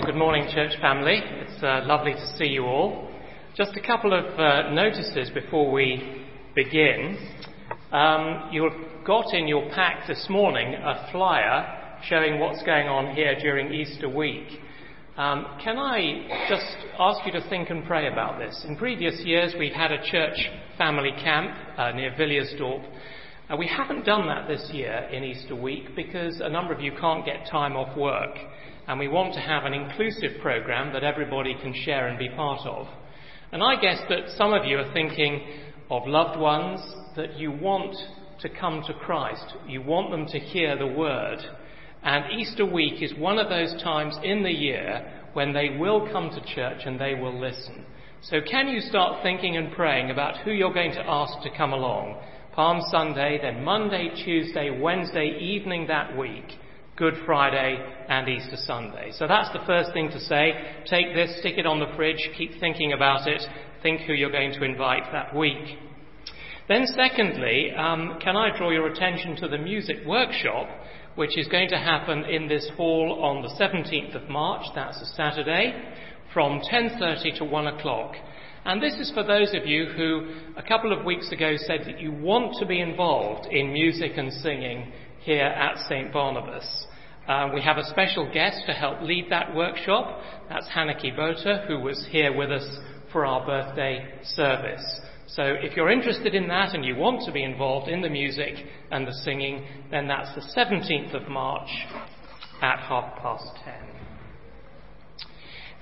Well, 0.00 0.12
good 0.12 0.18
morning, 0.18 0.48
church 0.54 0.80
family. 0.80 1.20
It's 1.22 1.62
uh, 1.62 1.82
lovely 1.84 2.14
to 2.14 2.36
see 2.38 2.46
you 2.46 2.64
all. 2.64 3.10
Just 3.54 3.76
a 3.76 3.86
couple 3.86 4.14
of 4.14 4.24
uh, 4.40 4.70
notices 4.70 5.28
before 5.28 5.70
we 5.70 6.24
begin. 6.54 7.18
Um, 7.92 8.48
you've 8.50 8.72
got 9.06 9.34
in 9.34 9.46
your 9.46 9.68
pack 9.74 10.08
this 10.08 10.26
morning 10.30 10.72
a 10.72 11.10
flyer 11.12 11.98
showing 12.08 12.40
what's 12.40 12.62
going 12.62 12.88
on 12.88 13.14
here 13.14 13.38
during 13.40 13.74
Easter 13.74 14.08
week. 14.08 14.46
Um, 15.18 15.44
can 15.62 15.76
I 15.76 16.46
just 16.48 16.78
ask 16.98 17.20
you 17.26 17.32
to 17.32 17.46
think 17.50 17.68
and 17.68 17.84
pray 17.84 18.10
about 18.10 18.38
this? 18.38 18.64
In 18.66 18.76
previous 18.76 19.20
years, 19.20 19.54
we've 19.58 19.74
had 19.74 19.92
a 19.92 20.02
church 20.10 20.38
family 20.78 21.12
camp 21.22 21.54
uh, 21.76 21.90
near 21.90 22.12
Villiersdorp. 22.12 22.86
Uh, 23.50 23.56
we 23.58 23.66
haven't 23.66 24.06
done 24.06 24.26
that 24.28 24.48
this 24.48 24.70
year 24.72 25.10
in 25.12 25.24
Easter 25.24 25.54
week 25.54 25.94
because 25.94 26.40
a 26.40 26.48
number 26.48 26.72
of 26.72 26.80
you 26.80 26.92
can't 26.98 27.26
get 27.26 27.46
time 27.50 27.76
off 27.76 27.94
work 27.98 28.34
and 28.90 28.98
we 28.98 29.06
want 29.06 29.32
to 29.32 29.40
have 29.40 29.66
an 29.66 29.72
inclusive 29.72 30.40
program 30.42 30.92
that 30.92 31.04
everybody 31.04 31.54
can 31.62 31.72
share 31.84 32.08
and 32.08 32.18
be 32.18 32.28
part 32.28 32.66
of. 32.66 32.88
And 33.52 33.62
I 33.62 33.80
guess 33.80 34.00
that 34.08 34.34
some 34.36 34.52
of 34.52 34.64
you 34.64 34.78
are 34.78 34.92
thinking 34.92 35.46
of 35.88 36.08
loved 36.08 36.40
ones 36.40 36.80
that 37.14 37.38
you 37.38 37.52
want 37.52 37.94
to 38.40 38.48
come 38.48 38.82
to 38.88 38.94
Christ. 38.94 39.44
You 39.68 39.80
want 39.80 40.10
them 40.10 40.26
to 40.26 40.40
hear 40.40 40.76
the 40.76 40.88
word. 40.88 41.38
And 42.02 42.32
Easter 42.32 42.66
week 42.66 43.00
is 43.00 43.14
one 43.14 43.38
of 43.38 43.48
those 43.48 43.80
times 43.80 44.18
in 44.24 44.42
the 44.42 44.50
year 44.50 45.08
when 45.34 45.52
they 45.52 45.76
will 45.78 46.10
come 46.12 46.30
to 46.30 46.54
church 46.56 46.80
and 46.84 47.00
they 47.00 47.14
will 47.14 47.40
listen. 47.40 47.86
So 48.22 48.40
can 48.40 48.66
you 48.66 48.80
start 48.80 49.22
thinking 49.22 49.56
and 49.56 49.72
praying 49.72 50.10
about 50.10 50.38
who 50.38 50.50
you're 50.50 50.74
going 50.74 50.94
to 50.94 51.08
ask 51.08 51.40
to 51.44 51.56
come 51.56 51.72
along? 51.72 52.20
Palm 52.54 52.80
Sunday, 52.90 53.38
then 53.40 53.62
Monday, 53.62 54.10
Tuesday, 54.24 54.76
Wednesday 54.80 55.38
evening 55.40 55.86
that 55.86 56.18
week. 56.18 56.58
Good 56.96 57.14
Friday 57.24 57.78
and 58.08 58.28
Easter 58.28 58.56
Sunday. 58.56 59.10
So 59.12 59.26
that's 59.26 59.52
the 59.52 59.64
first 59.66 59.92
thing 59.92 60.10
to 60.10 60.20
say. 60.20 60.52
Take 60.86 61.14
this, 61.14 61.38
stick 61.40 61.56
it 61.56 61.66
on 61.66 61.80
the 61.80 61.94
fridge, 61.96 62.28
keep 62.36 62.60
thinking 62.60 62.92
about 62.92 63.26
it, 63.26 63.42
think 63.82 64.02
who 64.02 64.12
you're 64.12 64.30
going 64.30 64.52
to 64.52 64.64
invite 64.64 65.04
that 65.12 65.34
week. 65.34 65.78
Then, 66.68 66.86
secondly, 66.86 67.72
um, 67.76 68.18
can 68.22 68.36
I 68.36 68.56
draw 68.56 68.70
your 68.70 68.86
attention 68.86 69.34
to 69.36 69.48
the 69.48 69.58
music 69.58 69.98
workshop, 70.06 70.68
which 71.16 71.36
is 71.36 71.48
going 71.48 71.68
to 71.70 71.78
happen 71.78 72.24
in 72.24 72.48
this 72.48 72.70
hall 72.76 73.20
on 73.24 73.42
the 73.42 73.48
17th 73.48 74.14
of 74.14 74.28
March, 74.28 74.66
that's 74.74 75.00
a 75.00 75.06
Saturday, 75.06 75.74
from 76.32 76.60
10.30 76.60 77.38
to 77.38 77.44
1 77.44 77.66
o'clock. 77.66 78.14
And 78.64 78.82
this 78.82 78.94
is 78.94 79.10
for 79.12 79.24
those 79.24 79.54
of 79.54 79.66
you 79.66 79.86
who 79.86 80.34
a 80.56 80.62
couple 80.62 80.92
of 80.92 81.04
weeks 81.04 81.32
ago 81.32 81.56
said 81.56 81.80
that 81.86 81.98
you 81.98 82.12
want 82.12 82.54
to 82.60 82.66
be 82.66 82.80
involved 82.80 83.46
in 83.50 83.72
music 83.72 84.12
and 84.16 84.32
singing 84.32 84.92
here 85.22 85.44
at 85.44 85.78
St. 85.88 86.12
Barnabas. 86.12 86.86
Uh, 87.28 87.50
we 87.54 87.62
have 87.62 87.76
a 87.76 87.84
special 87.84 88.30
guest 88.32 88.62
to 88.66 88.72
help 88.72 89.00
lead 89.02 89.26
that 89.30 89.54
workshop. 89.54 90.20
That's 90.48 90.66
Hanneke 90.68 91.14
Botha, 91.16 91.64
who 91.68 91.80
was 91.80 92.06
here 92.10 92.36
with 92.36 92.50
us 92.50 92.66
for 93.12 93.24
our 93.24 93.44
birthday 93.44 94.04
service. 94.22 95.00
So 95.28 95.42
if 95.44 95.76
you're 95.76 95.90
interested 95.90 96.34
in 96.34 96.48
that 96.48 96.74
and 96.74 96.84
you 96.84 96.96
want 96.96 97.22
to 97.26 97.32
be 97.32 97.44
involved 97.44 97.88
in 97.88 98.00
the 98.00 98.08
music 98.08 98.54
and 98.90 99.06
the 99.06 99.12
singing, 99.24 99.64
then 99.90 100.08
that's 100.08 100.34
the 100.34 100.60
17th 100.60 101.14
of 101.14 101.28
March 101.28 101.68
at 102.62 102.80
half 102.80 103.16
past 103.22 103.44
ten. 103.64 103.90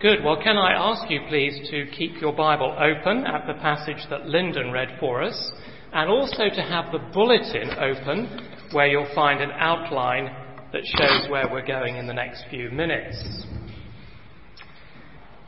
Good. 0.00 0.22
Well, 0.22 0.40
can 0.40 0.56
I 0.56 0.72
ask 0.74 1.10
you 1.10 1.20
please 1.28 1.68
to 1.70 1.86
keep 1.96 2.20
your 2.20 2.32
Bible 2.32 2.76
open 2.78 3.26
at 3.26 3.46
the 3.46 3.54
passage 3.54 4.06
that 4.10 4.26
Lyndon 4.26 4.70
read 4.70 4.96
for 5.00 5.22
us, 5.22 5.52
and 5.92 6.08
also 6.08 6.48
to 6.48 6.62
have 6.62 6.92
the 6.92 7.00
bulletin 7.12 7.70
open 7.70 8.57
where 8.72 8.86
you'll 8.86 9.14
find 9.14 9.40
an 9.40 9.50
outline 9.52 10.34
that 10.72 10.82
shows 10.84 11.30
where 11.30 11.48
we're 11.50 11.66
going 11.66 11.96
in 11.96 12.06
the 12.06 12.12
next 12.12 12.44
few 12.50 12.70
minutes. 12.70 13.44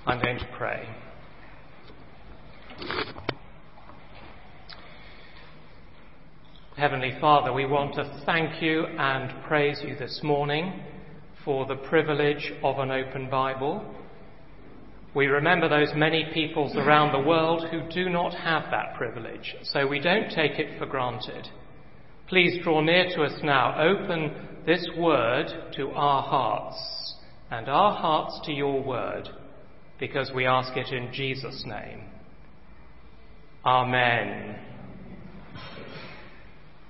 I'm 0.07 0.21
going 0.21 0.39
to 0.39 0.49
pray. 0.57 0.89
Heavenly 6.77 7.13
Father, 7.21 7.53
we 7.53 7.67
want 7.67 7.95
to 7.97 8.23
thank 8.25 8.63
you 8.63 8.87
and 8.87 9.45
praise 9.45 9.83
you 9.85 9.97
this 9.97 10.21
morning 10.23 10.83
for 11.45 11.67
the 11.67 11.77
privilege 11.77 12.53
of 12.63 12.79
an 12.79 12.91
open 12.91 13.29
Bible. 13.29 13.85
We 15.15 15.27
remember 15.27 15.69
those 15.69 15.93
many 15.95 16.31
peoples 16.33 16.75
around 16.77 17.13
the 17.13 17.29
world 17.29 17.67
who 17.71 17.83
do 17.91 18.09
not 18.09 18.33
have 18.33 18.71
that 18.71 18.95
privilege, 18.97 19.57
so 19.65 19.87
we 19.87 20.01
don't 20.01 20.31
take 20.31 20.59
it 20.59 20.79
for 20.79 20.87
granted. 20.87 21.49
Please 22.31 22.63
draw 22.63 22.81
near 22.81 23.09
to 23.17 23.23
us 23.23 23.41
now. 23.43 23.75
Open 23.77 24.31
this 24.65 24.89
word 24.97 25.47
to 25.75 25.89
our 25.91 26.23
hearts 26.23 27.15
and 27.51 27.69
our 27.69 27.93
hearts 27.93 28.39
to 28.47 28.53
your 28.53 28.81
word 28.85 29.29
because 29.99 30.31
we 30.33 30.47
ask 30.47 30.77
it 30.77 30.93
in 30.93 31.13
Jesus' 31.13 31.65
name. 31.67 32.05
Amen. 33.67 34.57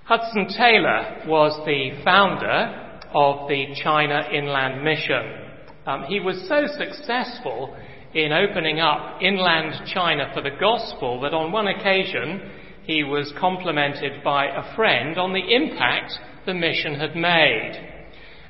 Hudson 0.04 0.46
Taylor 0.58 1.22
was 1.26 1.58
the 1.64 2.02
founder 2.04 3.00
of 3.14 3.48
the 3.48 3.74
China 3.82 4.28
Inland 4.30 4.84
Mission. 4.84 5.40
Um, 5.86 6.04
he 6.04 6.20
was 6.20 6.36
so 6.48 6.66
successful 6.76 7.74
in 8.12 8.30
opening 8.30 8.80
up 8.80 9.22
inland 9.22 9.88
China 9.94 10.30
for 10.34 10.42
the 10.42 10.56
gospel 10.60 11.18
that 11.22 11.32
on 11.32 11.50
one 11.50 11.68
occasion 11.68 12.42
he 12.90 13.04
was 13.04 13.32
complimented 13.38 14.24
by 14.24 14.46
a 14.46 14.74
friend 14.74 15.16
on 15.16 15.32
the 15.32 15.54
impact 15.54 16.12
the 16.44 16.52
mission 16.52 16.94
had 16.94 17.14
made. 17.14 17.72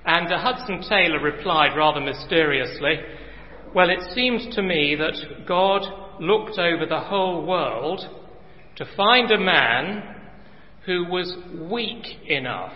And 0.07 0.29
Hudson 0.29 0.83
Taylor 0.89 1.21
replied 1.21 1.77
rather 1.77 2.01
mysteriously, 2.01 3.01
Well, 3.75 3.91
it 3.91 4.01
seems 4.15 4.55
to 4.55 4.63
me 4.63 4.97
that 4.97 5.47
God 5.47 5.83
looked 6.21 6.59
over 6.59 6.87
the 6.87 7.01
whole 7.01 7.45
world 7.45 8.01
to 8.77 8.87
find 8.97 9.31
a 9.31 9.39
man 9.39 10.03
who 10.87 11.05
was 11.05 11.37
weak 11.71 12.07
enough 12.27 12.73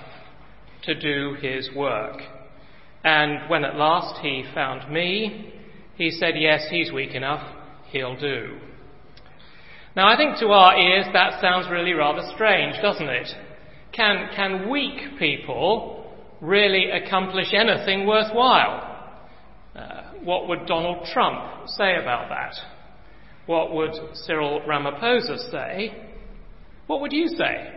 to 0.83 0.95
do 0.95 1.35
his 1.41 1.71
work. 1.75 2.21
And 3.05 3.49
when 3.49 3.65
at 3.65 3.77
last 3.77 4.21
he 4.21 4.45
found 4.55 4.93
me, 4.93 5.55
he 5.97 6.11
said, 6.11 6.35
Yes, 6.37 6.67
he's 6.71 6.93
weak 6.93 7.15
enough, 7.15 7.57
he'll 7.87 8.21
do. 8.21 8.59
Now, 9.97 10.09
I 10.09 10.17
think 10.17 10.39
to 10.39 10.49
our 10.49 10.77
ears 10.77 11.07
that 11.13 11.41
sounds 11.41 11.69
really 11.71 11.93
rather 11.93 12.23
strange, 12.35 12.77
doesn't 12.83 13.09
it? 13.09 13.29
Can, 13.93 14.29
can 14.35 14.69
weak 14.69 15.19
people 15.19 16.13
really 16.41 16.91
accomplish 16.91 17.55
anything 17.55 18.07
worthwhile? 18.07 18.91
Uh, 19.77 20.03
what 20.25 20.49
would 20.49 20.67
Donald 20.67 21.07
Trump 21.13 21.69
say 21.69 21.97
about 21.97 22.29
that? 22.29 22.55
What 23.47 23.73
would 23.73 23.93
Cyril 24.15 24.63
Ramaphosa 24.67 25.51
say? 25.51 25.95
What 26.89 27.01
would 27.01 27.13
you 27.13 27.29
say? 27.29 27.71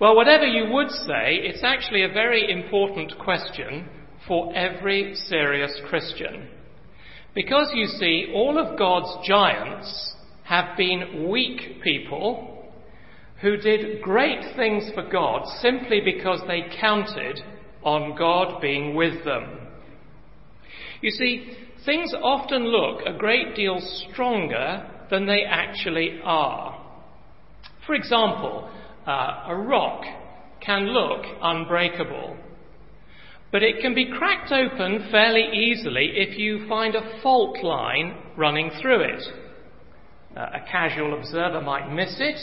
Well, 0.00 0.16
whatever 0.16 0.46
you 0.46 0.70
would 0.72 0.90
say, 0.90 1.36
it's 1.36 1.62
actually 1.62 2.02
a 2.02 2.08
very 2.08 2.50
important 2.50 3.18
question 3.18 3.88
for 4.26 4.54
every 4.54 5.14
serious 5.14 5.80
Christian. 5.88 6.48
Because 7.34 7.70
you 7.74 7.86
see, 7.86 8.32
all 8.34 8.58
of 8.58 8.78
God's 8.78 9.26
giants 9.26 10.14
have 10.44 10.76
been 10.76 11.28
weak 11.30 11.80
people 11.82 12.68
who 13.40 13.56
did 13.56 14.02
great 14.02 14.56
things 14.56 14.90
for 14.94 15.08
God 15.08 15.46
simply 15.60 16.00
because 16.04 16.40
they 16.46 16.64
counted 16.80 17.40
on 17.82 18.16
God 18.16 18.60
being 18.60 18.94
with 18.94 19.24
them. 19.24 19.68
You 21.00 21.10
see, 21.10 21.52
things 21.86 22.12
often 22.20 22.66
look 22.66 23.06
a 23.06 23.16
great 23.16 23.54
deal 23.54 23.78
stronger 24.10 24.90
than 25.10 25.26
they 25.26 25.44
actually 25.44 26.20
are. 26.22 26.76
For 27.86 27.94
example, 27.94 28.70
uh, 29.06 29.44
a 29.46 29.54
rock 29.54 30.02
can 30.60 30.88
look 30.88 31.24
unbreakable. 31.40 32.36
But 33.52 33.62
it 33.62 33.80
can 33.80 33.94
be 33.94 34.10
cracked 34.10 34.52
open 34.52 35.08
fairly 35.10 35.48
easily 35.52 36.12
if 36.14 36.38
you 36.38 36.68
find 36.68 36.94
a 36.94 37.20
fault 37.22 37.62
line 37.64 38.14
running 38.36 38.70
through 38.80 39.00
it. 39.00 39.22
Uh, 40.36 40.46
a 40.54 40.70
casual 40.70 41.18
observer 41.18 41.60
might 41.60 41.92
miss 41.92 42.16
it, 42.20 42.38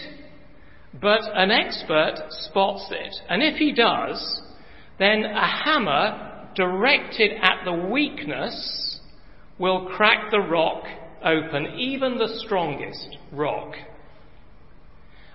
but 1.02 1.22
an 1.34 1.52
expert 1.52 2.16
spots 2.30 2.88
it. 2.92 3.16
And 3.30 3.42
if 3.42 3.56
he 3.56 3.72
does, 3.72 4.42
then 5.00 5.24
a 5.24 5.48
hammer 5.64 6.50
directed 6.56 7.32
at 7.42 7.64
the 7.64 7.72
weakness 7.72 9.00
will 9.58 9.88
crack 9.88 10.30
the 10.32 10.40
rock 10.40 10.84
open, 11.24 11.68
even 11.78 12.18
the 12.18 12.42
strongest 12.46 13.18
rock. 13.32 13.74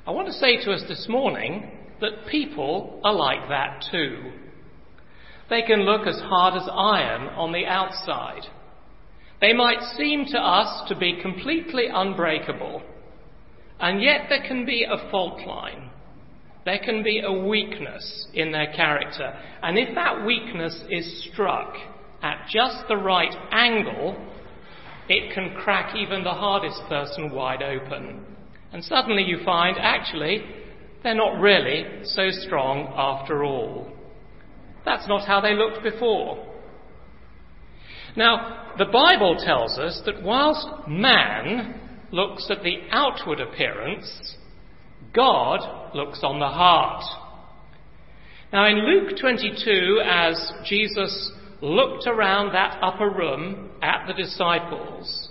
I 0.07 0.11
want 0.11 0.27
to 0.27 0.33
say 0.35 0.63
to 0.65 0.73
us 0.73 0.83
this 0.89 1.07
morning 1.09 1.71
that 2.01 2.27
people 2.31 3.01
are 3.05 3.15
like 3.15 3.49
that 3.49 3.85
too. 3.91 4.33
They 5.52 5.60
can 5.60 5.82
look 5.82 6.06
as 6.06 6.19
hard 6.19 6.54
as 6.54 6.66
iron 6.66 7.28
on 7.37 7.52
the 7.52 7.66
outside. 7.66 8.40
They 9.38 9.52
might 9.52 9.82
seem 9.99 10.25
to 10.31 10.38
us 10.38 10.88
to 10.88 10.96
be 10.96 11.20
completely 11.20 11.88
unbreakable, 11.93 12.81
and 13.78 14.00
yet 14.00 14.28
there 14.31 14.49
can 14.49 14.64
be 14.64 14.84
a 14.84 15.10
fault 15.10 15.46
line. 15.46 15.90
There 16.64 16.78
can 16.82 17.02
be 17.02 17.20
a 17.20 17.31
weakness 17.31 18.28
in 18.32 18.50
their 18.50 18.72
character, 18.72 19.38
and 19.62 19.78
if 19.78 19.94
that 19.94 20.25
weakness 20.25 20.84
is 20.88 21.28
struck, 21.31 21.75
at 22.22 22.46
just 22.50 22.88
the 22.88 22.96
right 22.96 23.34
angle, 23.50 24.16
it 25.10 25.34
can 25.34 25.54
crack 25.56 25.94
even 25.94 26.25
the 26.25 26.31
hardest 26.31 26.81
person 26.88 27.31
wide 27.31 27.62
open. 27.62 28.25
And 28.72 28.82
suddenly 28.82 29.25
you 29.25 29.44
find, 29.44 29.76
actually, 29.78 30.46
they're 31.02 31.14
not 31.14 31.43
really 31.43 32.04
so 32.04 32.31
strong 32.31 32.90
after 32.96 33.44
all. 33.44 33.93
That's 34.84 35.08
not 35.08 35.26
how 35.26 35.40
they 35.40 35.55
looked 35.55 35.82
before. 35.82 36.46
Now, 38.17 38.75
the 38.79 38.87
Bible 38.87 39.37
tells 39.44 39.79
us 39.79 40.02
that 40.06 40.23
whilst 40.23 40.67
man 40.88 41.81
looks 42.11 42.49
at 42.50 42.62
the 42.62 42.79
outward 42.90 43.40
appearance, 43.40 44.37
God 45.14 45.94
looks 45.94 46.20
on 46.23 46.38
the 46.38 46.49
heart. 46.49 47.05
Now, 48.52 48.67
in 48.67 48.84
Luke 48.84 49.19
22, 49.19 50.02
as 50.05 50.52
Jesus 50.67 51.32
looked 51.62 52.06
around 52.06 52.52
that 52.52 52.78
upper 52.82 53.08
room 53.08 53.70
at 53.81 54.06
the 54.06 54.14
disciples, 54.14 55.31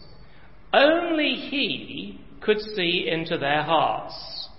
only 0.74 1.36
he 1.36 2.20
could 2.42 2.60
see 2.60 3.08
into 3.12 3.38
their 3.38 3.62
hearts. 3.62 4.50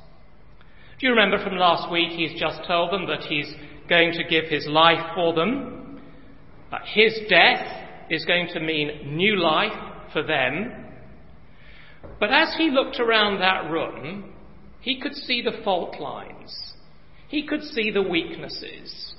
Do 1.01 1.07
you 1.09 1.15
remember 1.15 1.43
from 1.43 1.57
last 1.57 1.91
week 1.91 2.11
he's 2.11 2.39
just 2.39 2.61
told 2.67 2.93
them 2.93 3.07
that 3.09 3.23
he's 3.23 3.53
going 3.93 4.13
to 4.13 4.25
give 4.25 4.47
his 4.47 4.67
life 4.67 5.13
for 5.15 5.35
them? 5.35 6.01
But 6.71 6.81
his 6.87 7.13
death 7.29 7.67
is 8.09 8.25
going 8.25 8.49
to 8.55 8.61
mean 8.61 9.15
new 9.15 9.37
life 9.37 9.79
for 10.15 10.23
them. 10.23 10.73
But 12.19 12.31
as 12.33 12.55
he 12.57 12.71
looked 12.71 12.99
around 12.99 13.41
that 13.41 13.71
room, 13.71 14.33
he 14.81 14.99
could 14.99 15.15
see 15.15 15.43
the 15.43 15.63
fault 15.63 16.01
lines. 16.01 16.59
He 17.29 17.47
could 17.47 17.63
see 17.63 17.91
the 17.91 18.01
weaknesses. 18.01 19.15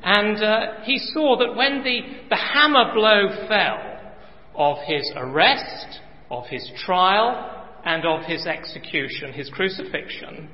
And 0.00 0.40
uh, 0.42 0.84
he 0.84 0.98
saw 0.98 1.36
that 1.38 1.56
when 1.56 1.82
the, 1.82 2.00
the 2.30 2.36
hammer 2.36 2.94
blow 2.94 3.48
fell 3.48 4.12
of 4.54 4.76
his 4.86 5.10
arrest, 5.16 5.98
of 6.30 6.44
his 6.46 6.70
trial, 6.84 7.66
and 7.84 8.06
of 8.06 8.22
his 8.26 8.46
execution, 8.46 9.32
his 9.32 9.50
crucifixion, 9.50 10.48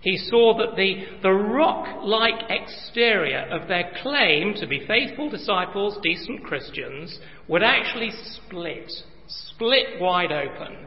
he 0.00 0.16
saw 0.16 0.56
that 0.56 0.76
the, 0.76 1.04
the 1.22 1.32
rock 1.32 2.02
like 2.02 2.48
exterior 2.48 3.46
of 3.50 3.68
their 3.68 3.92
claim 4.02 4.54
to 4.54 4.66
be 4.66 4.86
faithful 4.86 5.28
disciples, 5.28 5.98
decent 6.02 6.42
Christians, 6.42 7.18
would 7.48 7.62
actually 7.62 8.10
split, 8.10 8.90
split 9.26 10.00
wide 10.00 10.32
open, 10.32 10.86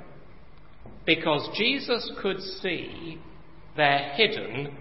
because 1.05 1.47
Jesus 1.55 2.11
could 2.21 2.41
see 2.41 3.19
their 3.77 3.99
hidden 4.15 4.75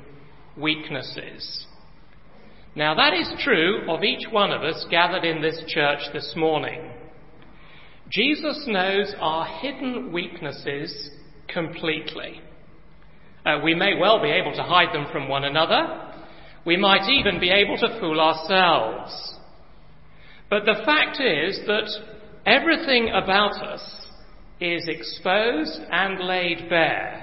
weaknesses. 0.56 1.66
Now, 2.74 2.94
that 2.94 3.12
is 3.12 3.30
true 3.44 3.86
of 3.90 4.02
each 4.02 4.26
one 4.30 4.50
of 4.50 4.62
us 4.62 4.86
gathered 4.90 5.24
in 5.24 5.42
this 5.42 5.62
church 5.68 6.00
this 6.14 6.32
morning. 6.36 6.90
Jesus 8.10 8.64
knows 8.66 9.14
our 9.20 9.46
hidden 9.60 10.10
weaknesses 10.10 11.10
completely. 11.48 12.40
Uh, 13.44 13.58
we 13.62 13.74
may 13.74 13.98
well 13.98 14.22
be 14.22 14.30
able 14.30 14.52
to 14.52 14.62
hide 14.62 14.94
them 14.94 15.06
from 15.10 15.28
one 15.28 15.44
another. 15.44 16.12
We 16.64 16.76
might 16.76 17.08
even 17.10 17.40
be 17.40 17.50
able 17.50 17.76
to 17.78 17.98
fool 18.00 18.20
ourselves. 18.20 19.34
But 20.48 20.64
the 20.64 20.82
fact 20.84 21.20
is 21.20 21.60
that 21.66 21.88
everything 22.46 23.08
about 23.08 23.62
us 23.62 23.82
is 24.60 24.86
exposed 24.86 25.80
and 25.90 26.20
laid 26.20 26.68
bare 26.68 27.22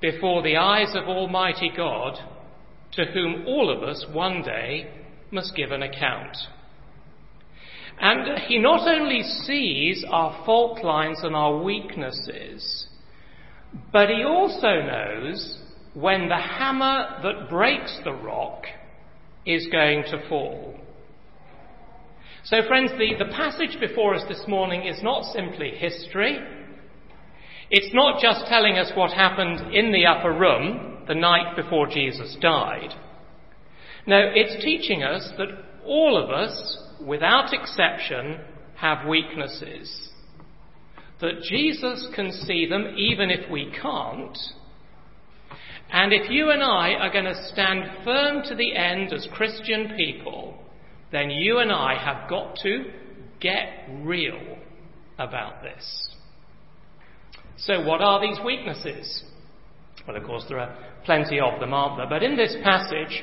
before 0.00 0.42
the 0.42 0.56
eyes 0.56 0.94
of 0.94 1.08
Almighty 1.08 1.70
God, 1.76 2.18
to 2.92 3.04
whom 3.06 3.44
all 3.46 3.76
of 3.76 3.82
us 3.82 4.06
one 4.12 4.42
day 4.42 4.90
must 5.30 5.56
give 5.56 5.72
an 5.72 5.82
account. 5.82 6.36
And 8.00 8.38
he 8.46 8.58
not 8.58 8.88
only 8.88 9.22
sees 9.22 10.04
our 10.08 10.44
fault 10.46 10.82
lines 10.82 11.20
and 11.22 11.36
our 11.36 11.62
weaknesses, 11.62 12.86
but 13.92 14.08
he 14.08 14.24
also 14.24 14.80
knows 14.80 15.58
when 15.94 16.28
the 16.28 16.36
hammer 16.36 17.20
that 17.22 17.48
breaks 17.48 17.98
the 18.04 18.12
rock 18.12 18.64
is 19.46 19.68
going 19.70 20.04
to 20.04 20.28
fall. 20.28 20.76
So, 22.44 22.62
friends, 22.66 22.90
the, 22.92 23.22
the 23.22 23.32
passage 23.32 23.78
before 23.80 24.14
us 24.14 24.24
this 24.28 24.42
morning 24.48 24.86
is 24.86 25.02
not 25.02 25.24
simply 25.32 25.70
history. 25.70 26.38
It's 27.70 27.94
not 27.94 28.20
just 28.20 28.46
telling 28.46 28.78
us 28.78 28.90
what 28.94 29.12
happened 29.12 29.74
in 29.74 29.92
the 29.92 30.06
upper 30.06 30.32
room 30.32 31.04
the 31.06 31.14
night 31.14 31.54
before 31.54 31.86
Jesus 31.86 32.36
died. 32.40 32.94
No, 34.06 34.18
it's 34.34 34.64
teaching 34.64 35.02
us 35.02 35.30
that 35.36 35.48
all 35.84 36.16
of 36.16 36.30
us, 36.30 36.78
without 37.06 37.52
exception, 37.52 38.40
have 38.76 39.06
weaknesses 39.06 40.09
that 41.20 41.42
Jesus 41.42 42.06
can 42.14 42.32
see 42.32 42.66
them 42.66 42.94
even 42.96 43.30
if 43.30 43.50
we 43.50 43.72
can't. 43.80 44.36
And 45.92 46.12
if 46.12 46.30
you 46.30 46.50
and 46.50 46.62
I 46.62 46.92
are 46.94 47.12
going 47.12 47.24
to 47.24 47.48
stand 47.52 48.04
firm 48.04 48.42
to 48.44 48.54
the 48.54 48.74
end 48.76 49.12
as 49.12 49.26
Christian 49.32 49.94
people, 49.96 50.56
then 51.10 51.30
you 51.30 51.58
and 51.58 51.72
I 51.72 51.96
have 52.02 52.28
got 52.30 52.56
to 52.62 52.84
get 53.40 53.88
real 54.02 54.58
about 55.18 55.62
this. 55.62 56.10
So, 57.56 57.84
what 57.84 58.00
are 58.00 58.20
these 58.20 58.38
weaknesses? 58.44 59.24
Well, 60.06 60.16
of 60.16 60.24
course, 60.24 60.44
there 60.48 60.60
are 60.60 60.76
plenty 61.04 61.40
of 61.40 61.60
them, 61.60 61.74
aren't 61.74 61.98
there? 61.98 62.08
But 62.08 62.22
in 62.22 62.36
this 62.36 62.56
passage, 62.62 63.22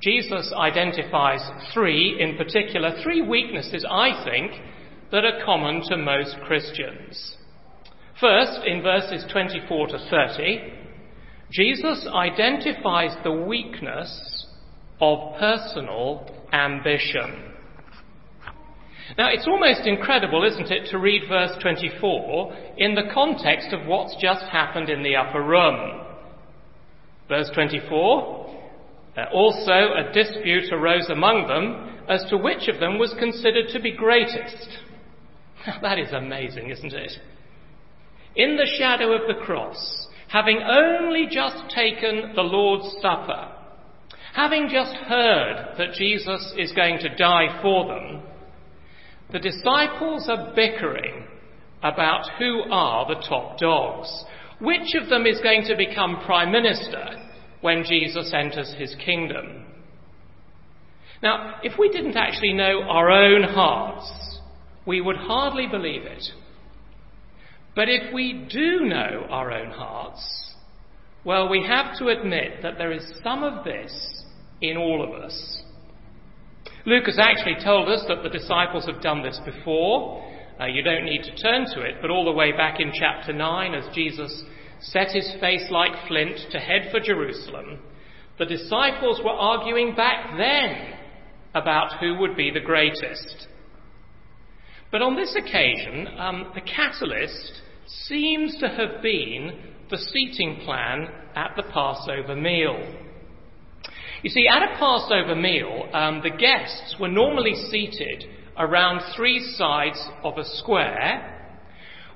Jesus 0.00 0.52
identifies 0.56 1.40
three 1.72 2.16
in 2.20 2.36
particular, 2.36 3.00
three 3.02 3.22
weaknesses, 3.22 3.86
I 3.88 4.24
think, 4.24 4.52
that 5.12 5.24
are 5.24 5.44
common 5.44 5.82
to 5.88 5.96
most 5.96 6.36
Christians. 6.46 7.35
First, 8.20 8.60
in 8.66 8.82
verses 8.82 9.24
24 9.30 9.88
to 9.88 9.98
30, 9.98 10.72
Jesus 11.50 12.08
identifies 12.12 13.14
the 13.22 13.32
weakness 13.32 14.46
of 15.00 15.38
personal 15.38 16.26
ambition. 16.52 17.52
Now, 19.18 19.28
it's 19.28 19.46
almost 19.46 19.86
incredible, 19.86 20.44
isn't 20.44 20.70
it, 20.70 20.90
to 20.90 20.98
read 20.98 21.28
verse 21.28 21.52
24 21.60 22.56
in 22.78 22.94
the 22.94 23.10
context 23.12 23.68
of 23.72 23.86
what's 23.86 24.16
just 24.20 24.42
happened 24.46 24.88
in 24.88 25.02
the 25.02 25.14
upper 25.14 25.42
room. 25.42 26.00
Verse 27.28 27.50
24 27.54 28.46
uh, 29.16 29.24
also 29.32 29.72
a 29.72 30.12
dispute 30.12 30.70
arose 30.72 31.08
among 31.08 31.48
them 31.48 32.04
as 32.08 32.24
to 32.28 32.36
which 32.36 32.68
of 32.68 32.80
them 32.80 32.98
was 32.98 33.14
considered 33.18 33.68
to 33.72 33.80
be 33.80 33.92
greatest. 33.92 34.68
Now, 35.66 35.78
that 35.82 35.98
is 35.98 36.12
amazing, 36.12 36.70
isn't 36.70 36.92
it? 36.92 37.12
In 38.36 38.56
the 38.56 38.70
shadow 38.78 39.12
of 39.12 39.26
the 39.26 39.42
cross, 39.42 40.08
having 40.28 40.60
only 40.62 41.26
just 41.30 41.74
taken 41.74 42.32
the 42.34 42.42
Lord's 42.42 42.94
Supper, 43.00 43.52
having 44.34 44.68
just 44.70 44.94
heard 44.94 45.74
that 45.78 45.94
Jesus 45.94 46.52
is 46.58 46.72
going 46.72 46.98
to 46.98 47.16
die 47.16 47.60
for 47.62 47.86
them, 47.86 48.22
the 49.32 49.38
disciples 49.38 50.28
are 50.28 50.52
bickering 50.54 51.26
about 51.82 52.28
who 52.38 52.62
are 52.70 53.06
the 53.08 53.26
top 53.26 53.58
dogs. 53.58 54.24
Which 54.60 54.94
of 55.00 55.08
them 55.08 55.26
is 55.26 55.40
going 55.40 55.64
to 55.64 55.76
become 55.76 56.22
prime 56.24 56.52
minister 56.52 57.28
when 57.60 57.84
Jesus 57.84 58.32
enters 58.34 58.74
his 58.78 58.94
kingdom? 59.04 59.64
Now, 61.22 61.56
if 61.62 61.78
we 61.78 61.88
didn't 61.88 62.16
actually 62.16 62.52
know 62.52 62.82
our 62.82 63.10
own 63.10 63.42
hearts, 63.42 64.40
we 64.86 65.00
would 65.00 65.16
hardly 65.16 65.66
believe 65.66 66.02
it. 66.02 66.22
But 67.76 67.90
if 67.90 68.12
we 68.12 68.46
do 68.50 68.86
know 68.86 69.26
our 69.28 69.52
own 69.52 69.70
hearts, 69.70 70.54
well, 71.24 71.48
we 71.48 71.62
have 71.68 71.98
to 71.98 72.08
admit 72.08 72.62
that 72.62 72.78
there 72.78 72.90
is 72.90 73.04
some 73.22 73.44
of 73.44 73.64
this 73.64 74.24
in 74.62 74.78
all 74.78 75.04
of 75.04 75.22
us. 75.22 75.62
Luke 76.86 77.04
has 77.04 77.18
actually 77.18 77.62
told 77.62 77.88
us 77.90 78.02
that 78.08 78.22
the 78.22 78.30
disciples 78.30 78.86
have 78.86 79.02
done 79.02 79.22
this 79.22 79.38
before. 79.44 80.24
Uh, 80.58 80.64
you 80.64 80.82
don't 80.82 81.04
need 81.04 81.22
to 81.24 81.36
turn 81.36 81.66
to 81.74 81.82
it, 81.82 81.96
but 82.00 82.10
all 82.10 82.24
the 82.24 82.32
way 82.32 82.50
back 82.50 82.80
in 82.80 82.92
chapter 82.94 83.32
9, 83.32 83.74
as 83.74 83.94
Jesus 83.94 84.42
set 84.80 85.08
his 85.08 85.30
face 85.38 85.66
like 85.70 86.08
flint 86.08 86.38
to 86.52 86.58
head 86.58 86.88
for 86.90 86.98
Jerusalem, 86.98 87.80
the 88.38 88.46
disciples 88.46 89.20
were 89.22 89.30
arguing 89.30 89.94
back 89.94 90.34
then 90.38 90.94
about 91.54 91.98
who 92.00 92.16
would 92.20 92.36
be 92.36 92.50
the 92.50 92.60
greatest. 92.60 93.48
But 94.90 95.02
on 95.02 95.16
this 95.16 95.36
occasion, 95.36 96.08
um, 96.18 96.52
the 96.54 96.60
catalyst 96.60 97.62
seems 97.86 98.56
to 98.58 98.68
have 98.68 99.02
been 99.02 99.52
the 99.90 99.98
seating 99.98 100.60
plan 100.64 101.08
at 101.34 101.52
the 101.56 101.62
Passover 101.62 102.34
meal. 102.34 102.76
You 104.22 104.30
see, 104.30 104.46
at 104.48 104.62
a 104.62 104.78
Passover 104.78 105.36
meal, 105.36 105.88
um, 105.92 106.20
the 106.22 106.36
guests 106.36 106.96
were 106.98 107.08
normally 107.08 107.54
seated 107.70 108.24
around 108.58 109.02
three 109.14 109.40
sides 109.56 110.02
of 110.24 110.38
a 110.38 110.44
square, 110.44 111.32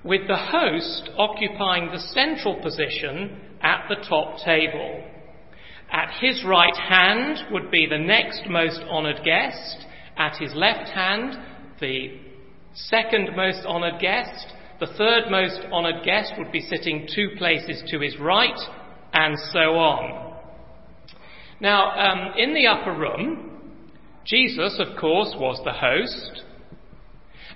with 0.02 0.26
the 0.26 0.36
host 0.36 1.10
occupying 1.18 1.90
the 1.90 1.98
central 1.98 2.60
position 2.62 3.40
at 3.60 3.84
the 3.88 4.02
top 4.08 4.38
table. 4.44 5.04
At 5.92 6.10
his 6.20 6.42
right 6.44 6.76
hand 6.76 7.52
would 7.52 7.70
be 7.70 7.86
the 7.86 7.98
next 7.98 8.42
most 8.48 8.80
honoured 8.88 9.22
guest, 9.24 9.86
at 10.16 10.36
his 10.38 10.54
left 10.54 10.88
hand, 10.90 11.36
the 11.80 12.18
second 12.74 13.36
most 13.36 13.66
honoured 13.66 14.00
guest, 14.00 14.46
the 14.80 14.86
third 14.98 15.30
most 15.30 15.60
honoured 15.70 16.04
guest 16.04 16.32
would 16.38 16.50
be 16.50 16.62
sitting 16.62 17.06
two 17.14 17.28
places 17.36 17.82
to 17.90 18.00
his 18.00 18.18
right, 18.18 18.58
and 19.12 19.36
so 19.52 19.76
on. 19.76 20.36
Now, 21.60 21.90
um, 21.90 22.32
in 22.38 22.54
the 22.54 22.66
upper 22.66 22.94
room, 22.94 23.60
Jesus, 24.24 24.80
of 24.80 24.98
course, 24.98 25.34
was 25.36 25.60
the 25.64 25.72
host, 25.72 26.44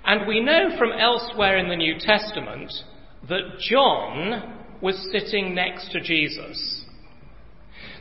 and 0.05 0.27
we 0.27 0.39
know 0.39 0.77
from 0.77 0.91
elsewhere 0.91 1.57
in 1.57 1.67
the 1.67 1.75
New 1.75 1.95
Testament 1.99 2.71
that 3.27 3.59
John 3.59 4.61
was 4.81 5.09
sitting 5.11 5.55
next 5.55 5.91
to 5.93 5.99
Jesus. 5.99 6.85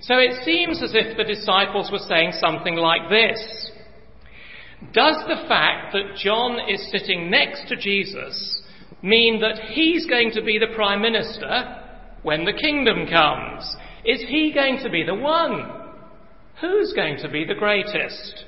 So 0.02 0.18
it 0.18 0.44
seems 0.44 0.82
as 0.82 0.94
if 0.94 1.16
the 1.16 1.24
disciples 1.24 1.90
were 1.90 1.98
saying 1.98 2.32
something 2.32 2.76
like 2.76 3.08
this 3.08 3.70
Does 4.92 5.16
the 5.26 5.46
fact 5.48 5.94
that 5.94 6.16
John 6.22 6.58
is 6.68 6.90
sitting 6.90 7.30
next 7.30 7.68
to 7.68 7.76
Jesus 7.76 8.60
mean 9.02 9.40
that 9.40 9.58
he's 9.70 10.06
going 10.06 10.30
to 10.32 10.42
be 10.42 10.58
the 10.58 10.74
Prime 10.74 11.02
Minister 11.02 11.82
when 12.22 12.44
the 12.44 12.52
kingdom 12.52 13.06
comes? 13.06 13.76
Is 14.04 14.24
he 14.28 14.52
going 14.52 14.78
to 14.82 14.90
be 14.90 15.04
the 15.04 15.14
one? 15.14 15.70
Who's 16.60 16.92
going 16.94 17.18
to 17.18 17.28
be 17.28 17.44
the 17.44 17.54
greatest? 17.54 18.44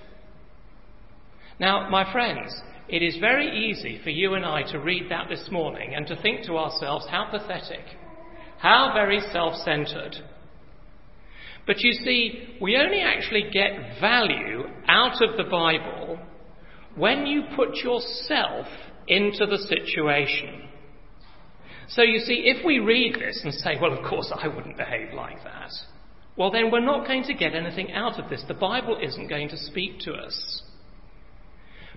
Now, 1.58 1.88
my 1.90 2.10
friends, 2.12 2.54
it 2.88 3.02
is 3.02 3.16
very 3.18 3.68
easy 3.70 4.00
for 4.04 4.10
you 4.10 4.34
and 4.34 4.44
I 4.44 4.62
to 4.70 4.78
read 4.78 5.10
that 5.10 5.28
this 5.28 5.48
morning 5.50 5.94
and 5.94 6.06
to 6.06 6.20
think 6.22 6.44
to 6.46 6.56
ourselves, 6.56 7.06
how 7.10 7.28
pathetic, 7.30 7.84
how 8.58 8.92
very 8.94 9.20
self 9.32 9.54
centered. 9.64 10.16
But 11.66 11.80
you 11.80 11.92
see, 11.92 12.56
we 12.60 12.76
only 12.76 13.00
actually 13.00 13.50
get 13.52 14.00
value 14.00 14.64
out 14.86 15.20
of 15.20 15.36
the 15.36 15.50
Bible 15.50 16.18
when 16.94 17.26
you 17.26 17.42
put 17.56 17.74
yourself 17.76 18.66
into 19.08 19.46
the 19.46 19.58
situation. 19.58 20.68
So 21.88 22.02
you 22.02 22.18
see, 22.18 22.44
if 22.46 22.64
we 22.64 22.78
read 22.78 23.14
this 23.14 23.40
and 23.44 23.54
say, 23.54 23.76
well, 23.80 23.92
of 23.92 24.04
course 24.08 24.32
I 24.34 24.48
wouldn't 24.48 24.76
behave 24.76 25.14
like 25.14 25.42
that, 25.44 25.70
well, 26.36 26.50
then 26.50 26.70
we're 26.70 26.80
not 26.80 27.06
going 27.06 27.22
to 27.24 27.34
get 27.34 27.54
anything 27.54 27.92
out 27.92 28.18
of 28.18 28.28
this. 28.28 28.44
The 28.46 28.54
Bible 28.54 28.98
isn't 29.02 29.28
going 29.28 29.48
to 29.50 29.56
speak 29.56 30.00
to 30.00 30.12
us. 30.12 30.62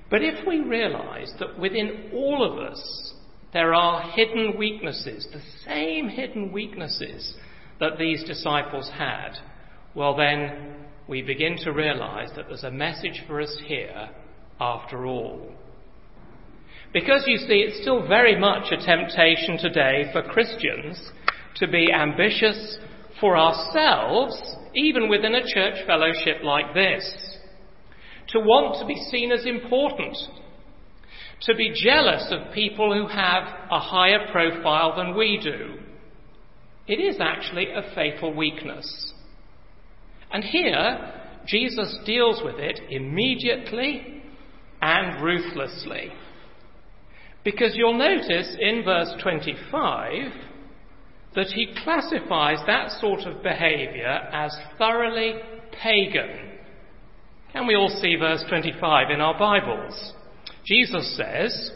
But 0.09 0.23
if 0.23 0.47
we 0.47 0.59
realize 0.59 1.33
that 1.39 1.59
within 1.59 2.11
all 2.13 2.43
of 2.43 2.57
us 2.59 3.13
there 3.51 3.73
are 3.73 4.11
hidden 4.11 4.57
weaknesses, 4.57 5.27
the 5.31 5.41
same 5.65 6.07
hidden 6.07 6.51
weaknesses 6.51 7.35
that 7.79 7.97
these 7.97 8.23
disciples 8.23 8.89
had, 8.95 9.31
well, 9.95 10.15
then 10.15 10.75
we 11.07 11.21
begin 11.21 11.57
to 11.63 11.71
realize 11.71 12.29
that 12.35 12.45
there's 12.47 12.63
a 12.63 12.71
message 12.71 13.23
for 13.25 13.41
us 13.41 13.57
here 13.65 14.09
after 14.59 15.05
all. 15.05 15.51
Because 16.91 17.23
you 17.27 17.37
see, 17.37 17.65
it's 17.67 17.81
still 17.81 18.07
very 18.07 18.39
much 18.39 18.71
a 18.71 18.83
temptation 18.83 19.57
today 19.57 20.09
for 20.11 20.23
Christians 20.23 21.11
to 21.55 21.67
be 21.67 21.91
ambitious 21.93 22.77
for 23.19 23.37
ourselves, 23.37 24.35
even 24.73 25.09
within 25.09 25.35
a 25.35 25.45
church 25.45 25.85
fellowship 25.85 26.37
like 26.43 26.73
this. 26.73 27.37
To 28.29 28.39
want 28.39 28.79
to 28.79 28.87
be 28.87 28.95
seen 29.11 29.31
as 29.31 29.45
important. 29.45 30.17
To 31.41 31.55
be 31.55 31.73
jealous 31.75 32.31
of 32.31 32.53
people 32.53 32.93
who 32.93 33.07
have 33.07 33.43
a 33.71 33.79
higher 33.79 34.31
profile 34.31 34.95
than 34.95 35.15
we 35.15 35.39
do. 35.41 35.79
It 36.87 36.99
is 36.99 37.17
actually 37.19 37.67
a 37.71 37.93
fatal 37.93 38.33
weakness. 38.33 39.13
And 40.31 40.43
here, 40.43 41.13
Jesus 41.45 41.97
deals 42.05 42.41
with 42.43 42.55
it 42.57 42.79
immediately 42.89 44.23
and 44.81 45.23
ruthlessly. 45.23 46.11
Because 47.43 47.73
you'll 47.75 47.97
notice 47.97 48.55
in 48.59 48.83
verse 48.83 49.13
25 49.21 50.31
that 51.35 51.47
he 51.47 51.73
classifies 51.83 52.59
that 52.67 52.91
sort 52.99 53.21
of 53.21 53.43
behaviour 53.43 54.07
as 54.33 54.55
thoroughly 54.77 55.35
pagan. 55.71 56.57
Can 57.53 57.65
we 57.67 57.75
all 57.75 57.89
see 58.01 58.15
verse 58.15 58.43
25 58.49 59.11
in 59.11 59.21
our 59.21 59.37
Bibles? 59.37 60.13
Jesus 60.65 61.15
says, 61.15 61.71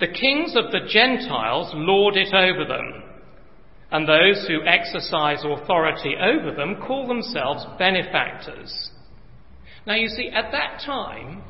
The 0.00 0.08
kings 0.08 0.56
of 0.56 0.72
the 0.72 0.88
Gentiles 0.88 1.70
lord 1.74 2.16
it 2.16 2.34
over 2.34 2.66
them 2.66 3.06
and 3.90 4.08
those 4.08 4.46
who 4.48 4.66
exercise 4.66 5.44
authority 5.44 6.16
over 6.20 6.54
them 6.54 6.76
call 6.86 7.06
themselves 7.06 7.64
benefactors. 7.78 8.90
Now, 9.86 9.94
you 9.94 10.08
see, 10.08 10.28
at 10.28 10.50
that 10.50 10.82
time, 10.84 11.42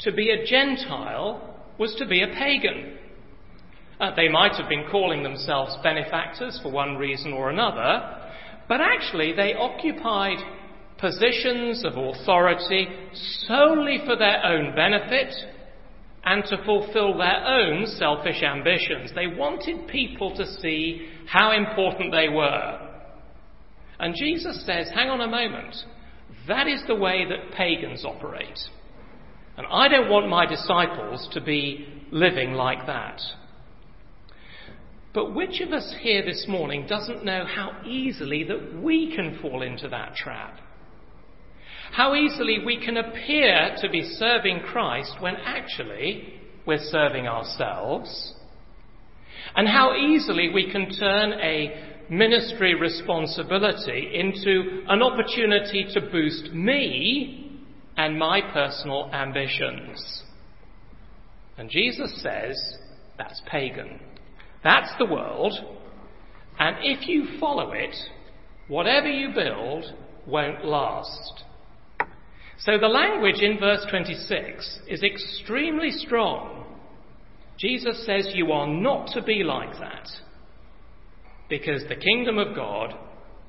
to 0.00 0.12
be 0.12 0.30
a 0.30 0.44
Gentile 0.44 1.49
was 1.80 1.94
to 1.96 2.06
be 2.06 2.22
a 2.22 2.28
pagan. 2.28 2.98
Uh, 3.98 4.14
they 4.14 4.28
might 4.28 4.54
have 4.54 4.68
been 4.68 4.84
calling 4.90 5.22
themselves 5.22 5.74
benefactors 5.82 6.60
for 6.62 6.70
one 6.70 6.96
reason 6.96 7.32
or 7.32 7.48
another, 7.48 8.28
but 8.68 8.82
actually 8.82 9.32
they 9.32 9.54
occupied 9.54 10.36
positions 10.98 11.82
of 11.82 11.94
authority 11.96 12.86
solely 13.46 13.98
for 14.04 14.14
their 14.14 14.44
own 14.44 14.74
benefit 14.76 15.32
and 16.24 16.44
to 16.44 16.62
fulfill 16.66 17.16
their 17.16 17.46
own 17.46 17.86
selfish 17.86 18.42
ambitions. 18.42 19.10
They 19.14 19.26
wanted 19.26 19.88
people 19.88 20.36
to 20.36 20.44
see 20.60 21.08
how 21.26 21.52
important 21.52 22.12
they 22.12 22.28
were. 22.28 22.88
And 23.98 24.14
Jesus 24.14 24.66
says, 24.66 24.90
hang 24.94 25.08
on 25.08 25.22
a 25.22 25.26
moment, 25.26 25.74
that 26.46 26.66
is 26.66 26.82
the 26.86 26.94
way 26.94 27.24
that 27.26 27.56
pagans 27.56 28.04
operate. 28.04 28.58
And 29.60 29.68
I 29.70 29.88
don't 29.88 30.08
want 30.08 30.26
my 30.26 30.46
disciples 30.46 31.28
to 31.32 31.40
be 31.42 31.86
living 32.10 32.54
like 32.54 32.86
that. 32.86 33.20
But 35.12 35.34
which 35.34 35.60
of 35.60 35.70
us 35.74 35.94
here 36.00 36.24
this 36.24 36.46
morning 36.48 36.86
doesn't 36.88 37.26
know 37.26 37.44
how 37.44 37.82
easily 37.86 38.42
that 38.44 38.80
we 38.82 39.14
can 39.14 39.38
fall 39.42 39.60
into 39.60 39.86
that 39.88 40.14
trap? 40.14 40.58
How 41.92 42.14
easily 42.14 42.64
we 42.64 42.82
can 42.82 42.96
appear 42.96 43.76
to 43.82 43.90
be 43.90 44.02
serving 44.02 44.60
Christ 44.60 45.16
when 45.20 45.36
actually 45.36 46.40
we're 46.64 46.78
serving 46.80 47.28
ourselves. 47.28 48.32
And 49.54 49.68
how 49.68 49.94
easily 49.94 50.48
we 50.54 50.72
can 50.72 50.88
turn 50.88 51.34
a 51.34 52.06
ministry 52.08 52.74
responsibility 52.76 54.12
into 54.14 54.84
an 54.88 55.02
opportunity 55.02 55.86
to 55.92 56.00
boost 56.00 56.50
me 56.54 57.49
and 57.96 58.18
my 58.18 58.40
personal 58.52 59.10
ambitions. 59.12 60.22
And 61.56 61.70
Jesus 61.70 62.22
says 62.22 62.78
that's 63.18 63.42
pagan. 63.50 64.00
That's 64.64 64.92
the 64.98 65.06
world. 65.06 65.52
And 66.58 66.76
if 66.82 67.08
you 67.08 67.38
follow 67.38 67.72
it, 67.72 67.94
whatever 68.68 69.08
you 69.08 69.34
build 69.34 69.84
won't 70.26 70.64
last. 70.64 71.44
So 72.58 72.78
the 72.78 72.88
language 72.88 73.40
in 73.40 73.58
verse 73.58 73.86
26 73.90 74.80
is 74.88 75.02
extremely 75.02 75.90
strong. 75.90 76.64
Jesus 77.58 78.04
says 78.06 78.30
you 78.34 78.52
are 78.52 78.66
not 78.66 79.08
to 79.14 79.22
be 79.22 79.42
like 79.42 79.72
that 79.80 80.08
because 81.48 81.82
the 81.88 81.96
kingdom 81.96 82.38
of 82.38 82.54
God 82.54 82.94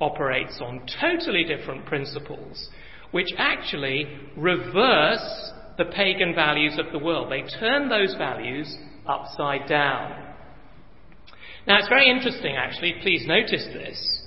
operates 0.00 0.60
on 0.60 0.86
totally 1.00 1.44
different 1.44 1.86
principles, 1.86 2.68
which 3.12 3.28
actually 3.38 4.06
reverse 4.36 5.52
the 5.78 5.84
pagan 5.84 6.34
values 6.34 6.78
of 6.78 6.92
the 6.92 6.98
world. 6.98 7.30
They 7.30 7.42
turn 7.58 7.88
those 7.88 8.14
values 8.18 8.76
upside 9.06 9.68
down. 9.68 10.34
Now, 11.66 11.78
it's 11.78 11.88
very 11.88 12.10
interesting, 12.10 12.56
actually. 12.56 12.94
Please 13.02 13.24
notice 13.26 13.66
this. 13.72 14.22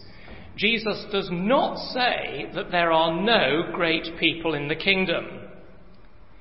Jesus 0.55 1.05
does 1.11 1.27
not 1.31 1.77
say 1.91 2.49
that 2.55 2.71
there 2.71 2.91
are 2.91 3.21
no 3.21 3.71
great 3.73 4.17
people 4.19 4.53
in 4.53 4.69
the 4.69 4.75
kingdom. 4.75 5.25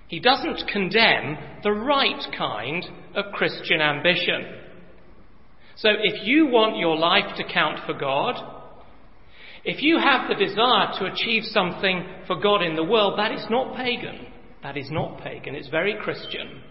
He 0.06 0.20
doesn't 0.20 0.68
condemn 0.70 1.36
the 1.64 1.72
right 1.72 2.22
kind 2.36 2.84
of 3.16 3.32
Christian 3.32 3.80
ambition. 3.80 4.60
So 5.76 5.88
if 5.90 6.24
you 6.24 6.46
want 6.46 6.76
your 6.76 6.96
life 6.96 7.36
to 7.36 7.52
count 7.52 7.80
for 7.84 7.94
God, 7.94 8.53
if 9.64 9.82
you 9.82 9.98
have 9.98 10.28
the 10.28 10.34
desire 10.34 10.92
to 10.98 11.06
achieve 11.06 11.44
something 11.44 12.04
for 12.26 12.38
God 12.38 12.62
in 12.62 12.76
the 12.76 12.84
world, 12.84 13.18
that 13.18 13.32
is 13.32 13.46
not 13.48 13.76
pagan. 13.76 14.26
That 14.62 14.76
is 14.76 14.90
not 14.90 15.20
pagan. 15.22 15.54
It's 15.54 15.68
very 15.68 15.96
Christian. 16.02 16.62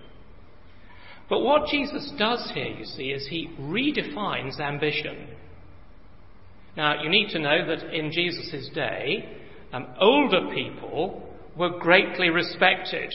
But 1.29 1.41
what 1.41 1.69
Jesus 1.69 2.11
does 2.17 2.51
here, 2.53 2.67
you 2.67 2.85
see, 2.85 3.05
is 3.05 3.27
he 3.27 3.49
redefines 3.59 4.59
ambition. 4.59 5.29
Now, 6.77 7.01
you 7.01 7.09
need 7.09 7.29
to 7.29 7.39
know 7.39 7.65
that 7.67 7.93
in 7.93 8.11
Jesus' 8.11 8.69
day, 8.73 9.39
um, 9.71 9.87
older 9.99 10.49
people 10.53 11.33
were 11.57 11.79
greatly 11.79 12.29
respected. 12.29 13.13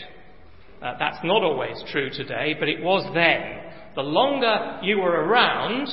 Uh, 0.82 0.94
that's 0.98 1.18
not 1.24 1.42
always 1.42 1.82
true 1.90 2.10
today, 2.10 2.56
but 2.58 2.68
it 2.68 2.82
was 2.82 3.08
then. 3.14 3.72
The 3.94 4.02
longer 4.02 4.80
you 4.82 4.98
were 4.98 5.24
around, 5.24 5.88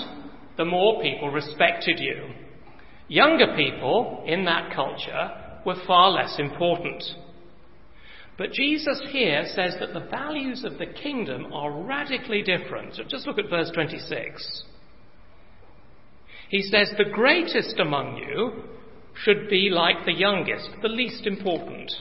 the 0.57 0.65
more 0.65 1.01
people 1.01 1.29
respected 1.29 1.99
you. 1.99 2.44
Younger 3.07 3.55
people 3.55 4.23
in 4.25 4.45
that 4.45 4.73
culture 4.73 5.31
were 5.65 5.75
far 5.85 6.11
less 6.11 6.37
important. 6.39 7.03
But 8.37 8.51
Jesus 8.51 9.01
here 9.11 9.45
says 9.47 9.75
that 9.79 9.93
the 9.93 10.07
values 10.09 10.63
of 10.65 10.77
the 10.77 10.87
kingdom 10.87 11.53
are 11.53 11.71
radically 11.71 12.41
different. 12.41 12.99
Just 13.07 13.27
look 13.27 13.39
at 13.39 13.49
verse 13.49 13.71
26. 13.73 14.63
He 16.49 16.61
says, 16.63 16.91
The 16.97 17.11
greatest 17.11 17.79
among 17.79 18.17
you 18.17 18.63
should 19.23 19.49
be 19.49 19.69
like 19.69 20.05
the 20.05 20.13
youngest, 20.13 20.69
the 20.81 20.89
least 20.89 21.25
important, 21.25 21.91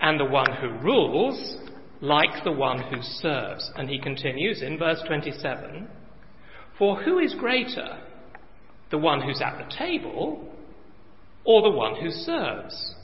and 0.00 0.20
the 0.20 0.24
one 0.24 0.52
who 0.60 0.70
rules 0.78 1.56
like 2.00 2.44
the 2.44 2.52
one 2.52 2.78
who 2.78 3.00
serves. 3.00 3.70
And 3.74 3.88
he 3.88 3.98
continues 3.98 4.62
in 4.62 4.78
verse 4.78 5.02
27 5.06 5.88
For 6.78 7.02
who 7.02 7.18
is 7.18 7.34
greater, 7.34 7.98
the 8.94 8.98
one 8.98 9.20
who's 9.20 9.42
at 9.42 9.58
the 9.58 9.76
table 9.76 10.40
or 11.44 11.62
the 11.62 11.76
one 11.76 11.96
who 12.00 12.12
serves? 12.12 12.94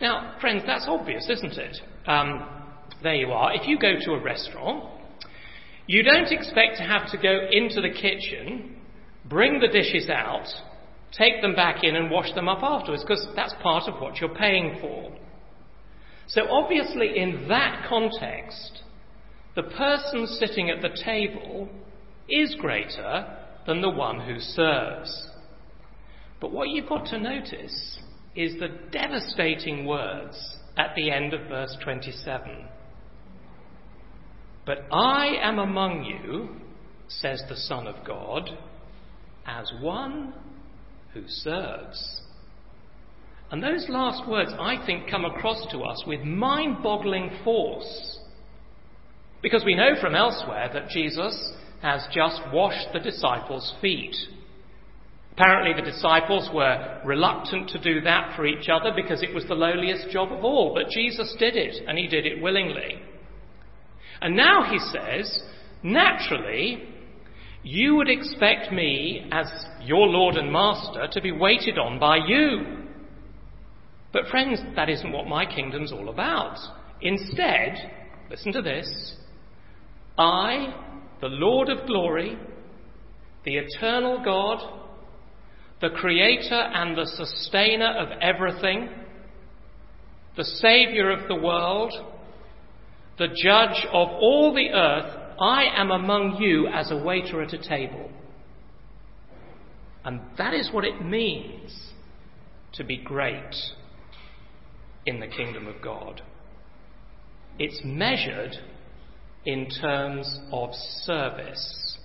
Now, 0.00 0.34
friends, 0.40 0.62
that's 0.66 0.86
obvious, 0.88 1.28
isn't 1.28 1.58
it? 1.58 1.76
Um, 2.06 2.48
there 3.02 3.16
you 3.16 3.32
are. 3.32 3.52
If 3.52 3.68
you 3.68 3.78
go 3.78 3.96
to 4.00 4.12
a 4.12 4.22
restaurant, 4.22 4.84
you 5.86 6.02
don't 6.02 6.32
expect 6.32 6.78
to 6.78 6.84
have 6.84 7.10
to 7.10 7.18
go 7.18 7.48
into 7.50 7.82
the 7.82 7.90
kitchen, 7.90 8.76
bring 9.26 9.60
the 9.60 9.68
dishes 9.68 10.08
out, 10.08 10.46
take 11.12 11.42
them 11.42 11.54
back 11.54 11.84
in, 11.84 11.96
and 11.96 12.10
wash 12.10 12.32
them 12.34 12.48
up 12.48 12.62
afterwards, 12.62 13.02
because 13.02 13.26
that's 13.36 13.52
part 13.62 13.84
of 13.88 14.00
what 14.00 14.16
you're 14.16 14.34
paying 14.34 14.78
for. 14.80 15.12
So, 16.28 16.48
obviously, 16.50 17.18
in 17.18 17.46
that 17.48 17.84
context, 17.90 18.84
the 19.54 19.64
person 19.64 20.26
sitting 20.26 20.70
at 20.70 20.80
the 20.80 20.96
table 21.04 21.68
is 22.26 22.56
greater 22.58 23.45
than 23.66 23.80
the 23.80 23.90
one 23.90 24.20
who 24.20 24.38
serves. 24.38 25.28
But 26.40 26.52
what 26.52 26.68
you've 26.68 26.88
got 26.88 27.06
to 27.06 27.18
notice 27.18 27.98
is 28.34 28.54
the 28.58 28.68
devastating 28.90 29.86
words 29.86 30.56
at 30.76 30.94
the 30.94 31.10
end 31.10 31.32
of 31.32 31.48
verse 31.48 31.76
27. 31.82 32.66
But 34.66 34.84
I 34.90 35.36
am 35.40 35.58
among 35.58 36.04
you, 36.04 36.60
says 37.08 37.42
the 37.48 37.56
Son 37.56 37.86
of 37.86 38.04
God, 38.06 38.50
as 39.46 39.72
one 39.80 40.34
who 41.14 41.22
serves. 41.26 42.20
And 43.50 43.62
those 43.62 43.86
last 43.88 44.28
words, 44.28 44.50
I 44.58 44.84
think, 44.84 45.08
come 45.08 45.24
across 45.24 45.66
to 45.70 45.78
us 45.80 46.02
with 46.06 46.20
mind 46.22 46.82
boggling 46.82 47.30
force. 47.44 48.18
Because 49.40 49.64
we 49.64 49.76
know 49.76 49.94
from 50.00 50.16
elsewhere 50.16 50.68
that 50.72 50.88
Jesus 50.88 51.52
has 51.82 52.06
just 52.12 52.40
washed 52.52 52.88
the 52.92 53.00
disciples' 53.00 53.74
feet. 53.80 54.16
Apparently, 55.32 55.74
the 55.74 55.90
disciples 55.90 56.48
were 56.54 57.00
reluctant 57.04 57.68
to 57.68 57.78
do 57.78 58.00
that 58.00 58.34
for 58.34 58.46
each 58.46 58.68
other 58.70 58.90
because 58.96 59.22
it 59.22 59.34
was 59.34 59.44
the 59.46 59.54
lowliest 59.54 60.08
job 60.10 60.32
of 60.32 60.42
all, 60.42 60.72
but 60.74 60.90
Jesus 60.90 61.36
did 61.38 61.56
it, 61.56 61.86
and 61.86 61.98
he 61.98 62.08
did 62.08 62.24
it 62.24 62.40
willingly. 62.40 63.02
And 64.22 64.34
now 64.34 64.64
he 64.70 64.78
says, 64.78 65.42
naturally, 65.82 66.88
you 67.62 67.96
would 67.96 68.08
expect 68.08 68.72
me, 68.72 69.28
as 69.30 69.46
your 69.82 70.06
Lord 70.06 70.36
and 70.36 70.50
Master, 70.50 71.06
to 71.12 71.20
be 71.20 71.32
waited 71.32 71.78
on 71.78 71.98
by 71.98 72.16
you. 72.26 72.84
But, 74.12 74.28
friends, 74.28 74.60
that 74.74 74.88
isn't 74.88 75.12
what 75.12 75.26
my 75.26 75.44
kingdom's 75.44 75.92
all 75.92 76.08
about. 76.08 76.56
Instead, 77.02 77.92
listen 78.30 78.52
to 78.52 78.62
this 78.62 79.16
I, 80.16 80.95
the 81.28 81.34
Lord 81.34 81.68
of 81.68 81.88
glory, 81.88 82.38
the 83.44 83.56
eternal 83.56 84.22
God, 84.24 84.58
the 85.80 85.90
creator 85.90 86.54
and 86.54 86.96
the 86.96 87.06
sustainer 87.16 87.92
of 87.98 88.10
everything, 88.20 88.88
the 90.36 90.44
saviour 90.44 91.10
of 91.10 91.26
the 91.26 91.34
world, 91.34 91.92
the 93.18 93.26
judge 93.26 93.86
of 93.88 94.08
all 94.08 94.54
the 94.54 94.70
earth, 94.70 95.34
I 95.40 95.64
am 95.74 95.90
among 95.90 96.36
you 96.40 96.68
as 96.68 96.92
a 96.92 96.96
waiter 96.96 97.42
at 97.42 97.52
a 97.52 97.68
table. 97.68 98.08
And 100.04 100.20
that 100.38 100.54
is 100.54 100.70
what 100.72 100.84
it 100.84 101.04
means 101.04 101.90
to 102.74 102.84
be 102.84 102.98
great 102.98 103.56
in 105.04 105.18
the 105.18 105.26
kingdom 105.26 105.66
of 105.66 105.82
God. 105.82 106.22
It's 107.58 107.80
measured 107.82 108.58
in 109.46 109.68
terms 109.70 110.40
of 110.52 110.70
service. 111.04 111.96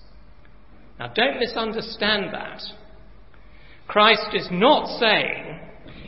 Now, 0.99 1.07
don't 1.13 1.39
misunderstand 1.39 2.33
that. 2.33 2.61
Christ 3.87 4.29
is 4.33 4.47
not 4.51 4.99
saying, 4.99 5.59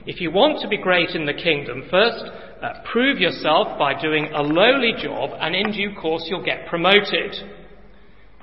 if 0.05 0.21
you 0.21 0.31
want 0.31 0.61
to 0.61 0.67
be 0.67 0.77
great 0.77 1.09
in 1.09 1.25
the 1.25 1.33
kingdom, 1.33 1.83
first 1.89 2.23
uh, 2.61 2.81
prove 2.91 3.17
yourself 3.17 3.77
by 3.77 3.99
doing 3.99 4.29
a 4.33 4.41
lowly 4.41 4.93
job, 5.01 5.31
and 5.41 5.55
in 5.55 5.71
due 5.71 5.95
course 5.99 6.25
you'll 6.27 6.45
get 6.45 6.67
promoted. 6.67 7.33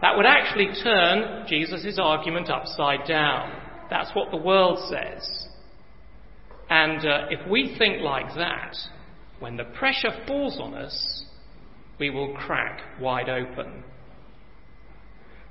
That 0.02 0.16
would 0.16 0.26
actually 0.26 0.68
turn 0.82 1.46
Jesus' 1.46 1.98
argument 2.02 2.50
upside 2.50 3.06
down. 3.06 3.52
That's 3.88 4.10
what 4.14 4.30
the 4.30 4.36
world 4.36 4.78
says. 4.90 5.48
And 6.68 7.06
uh, 7.06 7.26
if 7.30 7.48
we 7.48 7.76
think 7.78 8.02
like 8.02 8.34
that, 8.36 8.74
when 9.38 9.56
the 9.56 9.64
pressure 9.64 10.24
falls 10.26 10.58
on 10.60 10.74
us, 10.74 11.24
we 12.00 12.10
will 12.10 12.34
crack 12.34 12.80
wide 12.98 13.28
open. 13.28 13.84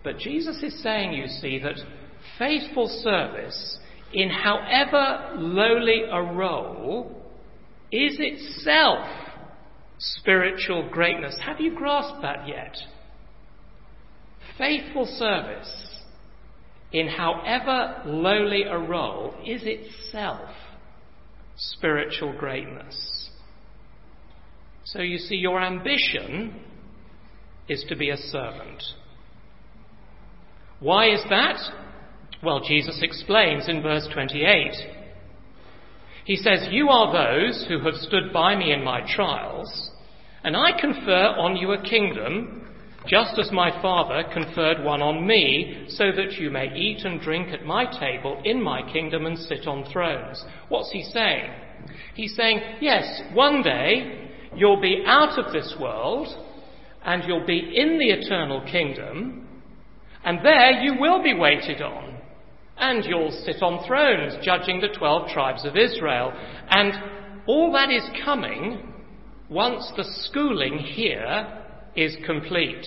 But 0.04 0.18
Jesus 0.18 0.62
is 0.64 0.82
saying, 0.82 1.14
you 1.14 1.28
see, 1.28 1.60
that 1.60 1.76
faithful 2.38 2.88
service 2.88 3.78
in 4.12 4.30
however 4.30 5.36
lowly 5.38 6.02
a 6.12 6.22
role 6.22 7.16
is 7.92 8.18
itself 8.20 9.08
spiritual 10.00 10.90
greatness. 10.90 11.38
Have 11.46 11.60
you 11.60 11.76
grasped 11.76 12.22
that 12.24 12.48
yet? 12.48 12.76
Faithful 14.58 15.06
service 15.06 15.88
in 16.92 17.08
however 17.08 18.02
lowly 18.06 18.64
a 18.64 18.78
role 18.78 19.36
is 19.46 19.62
itself 19.66 20.50
spiritual 21.56 22.34
greatness. 22.34 23.19
So 24.94 25.02
you 25.02 25.20
see, 25.20 25.36
your 25.36 25.62
ambition 25.62 26.60
is 27.68 27.86
to 27.90 27.96
be 27.96 28.10
a 28.10 28.18
servant. 28.18 28.82
Why 30.80 31.14
is 31.14 31.24
that? 31.30 31.60
Well, 32.42 32.62
Jesus 32.62 33.00
explains 33.04 33.70
in 33.70 33.84
verse 33.84 34.08
28. 34.12 34.74
He 36.26 36.36
says, 36.38 36.70
You 36.72 36.90
are 36.90 37.14
those 37.14 37.66
who 37.68 37.80
have 37.82 37.94
stood 37.96 38.34
by 38.34 38.56
me 38.56 38.74
in 38.74 38.84
my 38.84 39.02
trials, 39.16 39.92
and 40.44 40.58
I 40.58 40.80
confer 40.80 41.36
on 41.38 41.56
you 41.56 41.74
a 41.74 41.84
kingdom, 41.84 42.68
just 43.08 43.38
as 43.38 43.52
my 43.52 43.70
Father 43.84 44.24
conferred 44.34 44.84
one 44.84 45.04
on 45.04 45.28
me, 45.28 45.86
so 45.90 46.06
that 46.16 46.34
you 46.40 46.50
may 46.50 46.74
eat 46.76 47.06
and 47.06 47.22
drink 47.22 47.50
at 47.50 47.64
my 47.64 47.86
table 48.00 48.42
in 48.44 48.60
my 48.60 48.82
kingdom 48.92 49.28
and 49.28 49.38
sit 49.38 49.68
on 49.68 49.86
thrones. 49.92 50.44
What's 50.70 50.92
he 50.92 51.04
saying? 51.04 51.52
He's 52.16 52.36
saying, 52.36 52.60
Yes, 52.82 53.22
one 53.34 53.62
day 53.62 54.29
you'll 54.56 54.82
be 54.82 55.04
out 55.06 55.38
of 55.38 55.54
this 55.54 55.76
world, 55.80 56.28
and 57.04 57.24
you'll 57.26 57.46
be 57.46 57.60
in 57.60 57.98
the 57.98 58.10
eternal 58.10 58.62
kingdom, 58.70 59.48
and 60.24 60.46
there 60.46 60.82
you 60.82 61.00
will 61.00 61.24
be 61.24 61.34
waited 61.34 61.82
on 61.82 62.20
and 62.80 63.04
you'll 63.06 63.32
sit 63.46 63.62
on 63.62 63.86
thrones 63.86 64.34
judging 64.44 64.80
the 64.80 64.88
12 64.98 65.30
tribes 65.30 65.66
of 65.66 65.76
Israel. 65.76 66.32
And 66.70 66.94
all 67.46 67.72
that 67.74 67.92
is 67.92 68.04
coming 68.24 68.94
once 69.50 69.92
the 69.98 70.06
schooling 70.24 70.78
here 70.78 71.66
is 71.96 72.16
complete. 72.26 72.86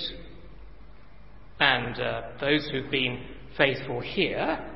And 1.60 2.00
uh, 2.00 2.22
those 2.40 2.68
who've 2.70 2.90
been 2.90 3.22
faithful 3.56 4.00
here 4.00 4.66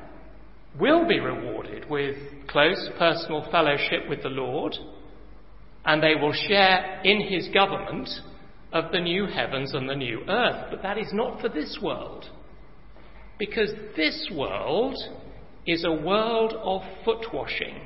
will 0.79 1.07
be 1.07 1.19
rewarded 1.19 1.89
with 1.89 2.15
close 2.47 2.89
personal 2.99 3.47
fellowship 3.49 4.07
with 4.07 4.21
the 4.21 4.29
Lord, 4.29 4.75
and 5.87 6.03
they 6.03 6.15
will 6.15 6.33
share 6.33 6.99
in 7.05 7.21
his 7.21 7.47
government 7.53 8.09
of 8.73 8.91
the 8.91 8.99
new 8.99 9.25
heavens 9.25 9.73
and 9.73 9.89
the 9.89 9.95
new 9.95 10.21
earth. 10.27 10.67
But 10.69 10.83
that 10.83 10.97
is 10.97 11.13
not 11.13 11.39
for 11.39 11.47
this 11.47 11.79
world. 11.81 12.25
Because 13.39 13.71
this 13.95 14.29
world 14.33 14.97
is 15.65 15.85
a 15.85 15.91
world 15.91 16.53
of 16.61 16.81
foot 17.05 17.33
washing. 17.33 17.79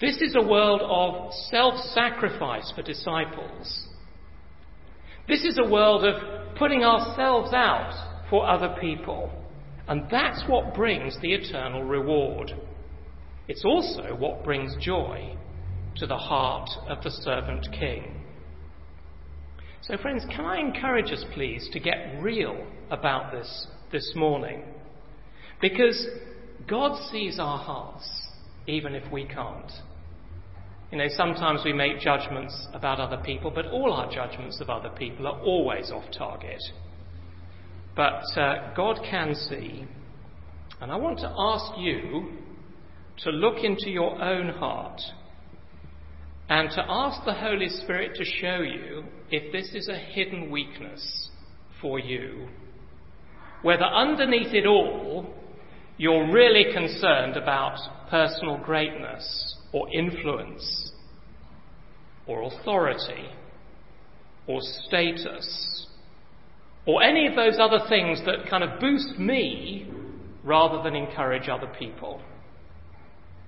This 0.00 0.20
is 0.20 0.36
a 0.36 0.46
world 0.46 0.80
of 0.84 1.32
self 1.50 1.74
sacrifice 1.92 2.72
for 2.76 2.82
disciples. 2.82 3.88
This 5.26 5.44
is 5.44 5.58
a 5.58 5.68
world 5.68 6.04
of 6.04 6.54
putting 6.56 6.84
ourselves 6.84 7.52
out 7.52 8.26
for 8.30 8.48
other 8.48 8.76
people. 8.80 9.28
And 9.88 10.04
that's 10.08 10.44
what 10.46 10.74
brings 10.74 11.18
the 11.20 11.32
eternal 11.32 11.82
reward. 11.82 12.52
It's 13.48 13.64
also 13.64 14.14
what 14.16 14.44
brings 14.44 14.76
joy 14.78 15.36
to 15.96 16.06
the 16.06 16.16
heart 16.16 16.68
of 16.88 17.02
the 17.02 17.10
servant 17.10 17.66
king. 17.72 18.22
So, 19.82 19.96
friends, 19.96 20.24
can 20.34 20.44
I 20.44 20.58
encourage 20.58 21.12
us, 21.12 21.24
please, 21.32 21.68
to 21.72 21.80
get 21.80 22.20
real 22.20 22.66
about 22.90 23.32
this 23.32 23.66
this 23.92 24.12
morning? 24.16 24.64
Because 25.60 26.06
God 26.68 26.98
sees 27.10 27.38
our 27.38 27.58
hearts, 27.58 28.08
even 28.66 28.94
if 28.94 29.10
we 29.12 29.26
can't. 29.26 29.70
You 30.90 30.98
know, 30.98 31.06
sometimes 31.08 31.62
we 31.64 31.72
make 31.72 32.00
judgments 32.00 32.66
about 32.72 33.00
other 33.00 33.22
people, 33.24 33.50
but 33.50 33.66
all 33.66 33.92
our 33.92 34.10
judgments 34.12 34.60
of 34.60 34.70
other 34.70 34.90
people 34.90 35.26
are 35.26 35.40
always 35.40 35.90
off 35.90 36.04
target. 36.16 36.60
But 37.94 38.22
uh, 38.36 38.74
God 38.76 39.00
can 39.08 39.34
see. 39.34 39.86
And 40.80 40.92
I 40.92 40.96
want 40.96 41.18
to 41.20 41.32
ask 41.36 41.78
you 41.78 42.32
to 43.18 43.30
look 43.30 43.64
into 43.64 43.88
your 43.88 44.20
own 44.22 44.50
heart 44.50 45.00
and 46.48 46.70
to 46.70 46.84
ask 46.88 47.24
the 47.24 47.34
Holy 47.34 47.68
Spirit 47.68 48.14
to 48.16 48.24
show 48.24 48.58
you 48.58 49.04
if 49.30 49.52
this 49.52 49.74
is 49.74 49.88
a 49.88 49.96
hidden 49.96 50.50
weakness 50.50 51.30
for 51.80 51.98
you. 51.98 52.48
Whether 53.62 53.84
underneath 53.84 54.54
it 54.54 54.66
all, 54.66 55.34
you're 55.98 56.32
really 56.32 56.72
concerned 56.72 57.36
about 57.36 57.78
personal 58.10 58.58
greatness 58.58 59.56
or 59.72 59.88
influence 59.92 60.92
or 62.26 62.42
authority 62.42 63.28
or 64.46 64.60
status 64.86 65.86
or 66.86 67.02
any 67.02 67.26
of 67.26 67.34
those 67.34 67.56
other 67.58 67.80
things 67.88 68.20
that 68.26 68.48
kind 68.48 68.62
of 68.62 68.78
boost 68.78 69.18
me 69.18 69.90
rather 70.44 70.82
than 70.82 70.94
encourage 70.94 71.48
other 71.48 71.70
people. 71.78 72.20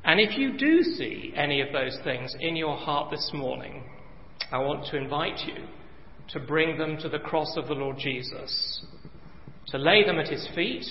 And 0.09 0.21
if 0.21 0.39
you 0.39 0.57
do 0.57 0.83
see 0.83 1.35
any 1.37 1.61
of 1.61 1.71
those 1.71 1.99
things 2.03 2.35
in 2.41 2.57
your 2.57 2.79
heart 2.79 3.11
this 3.11 3.31
morning, 3.35 3.85
I 4.51 4.57
want 4.57 4.87
to 4.87 4.97
invite 4.97 5.41
you 5.47 5.67
to 6.31 6.41
bring 6.41 6.79
them 6.79 6.97
to 7.03 7.11
the 7.11 7.19
cross 7.19 7.59
of 7.59 7.69
the 7.69 7.75
Lord 7.75 7.99
Jesus, 7.99 8.87
to 9.67 9.77
lay 9.77 10.07
them 10.07 10.19
at 10.19 10.29
his 10.29 10.49
feet, 10.55 10.87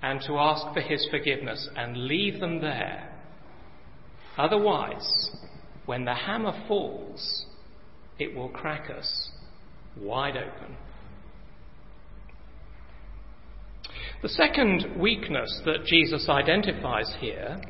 and 0.00 0.20
to 0.28 0.38
ask 0.38 0.72
for 0.72 0.80
his 0.80 1.08
forgiveness 1.10 1.68
and 1.74 2.06
leave 2.06 2.38
them 2.38 2.60
there. 2.60 3.12
Otherwise, 4.36 5.32
when 5.86 6.04
the 6.04 6.14
hammer 6.14 6.54
falls, 6.68 7.46
it 8.20 8.32
will 8.32 8.50
crack 8.50 8.88
us 8.96 9.30
wide 10.00 10.36
open. 10.36 10.76
The 14.22 14.28
second 14.28 15.00
weakness 15.00 15.62
that 15.64 15.84
Jesus 15.84 16.28
identifies 16.28 17.12
here, 17.18 17.60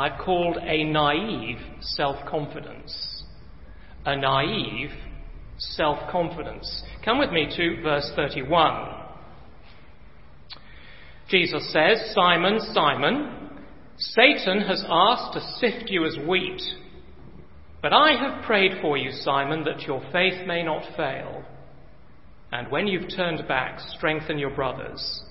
I've 0.00 0.18
called 0.18 0.56
a 0.56 0.82
naive 0.82 1.58
self 1.80 2.16
confidence. 2.26 3.22
A 4.06 4.16
naive 4.16 4.88
self 5.58 6.10
confidence. 6.10 6.82
Come 7.04 7.18
with 7.18 7.30
me 7.32 7.52
to 7.54 7.82
verse 7.82 8.10
31. 8.16 8.94
Jesus 11.28 11.70
says, 11.70 12.12
Simon, 12.14 12.60
Simon, 12.72 13.50
Satan 13.98 14.62
has 14.62 14.82
asked 14.88 15.34
to 15.34 15.40
sift 15.58 15.90
you 15.90 16.06
as 16.06 16.16
wheat. 16.26 16.62
But 17.82 17.92
I 17.92 18.12
have 18.16 18.44
prayed 18.46 18.80
for 18.80 18.96
you, 18.96 19.10
Simon, 19.12 19.64
that 19.64 19.82
your 19.82 20.00
faith 20.12 20.46
may 20.46 20.62
not 20.62 20.96
fail. 20.96 21.44
And 22.52 22.70
when 22.70 22.86
you've 22.86 23.14
turned 23.14 23.46
back, 23.46 23.78
strengthen 23.80 24.38
your 24.38 24.54
brothers. 24.54 25.22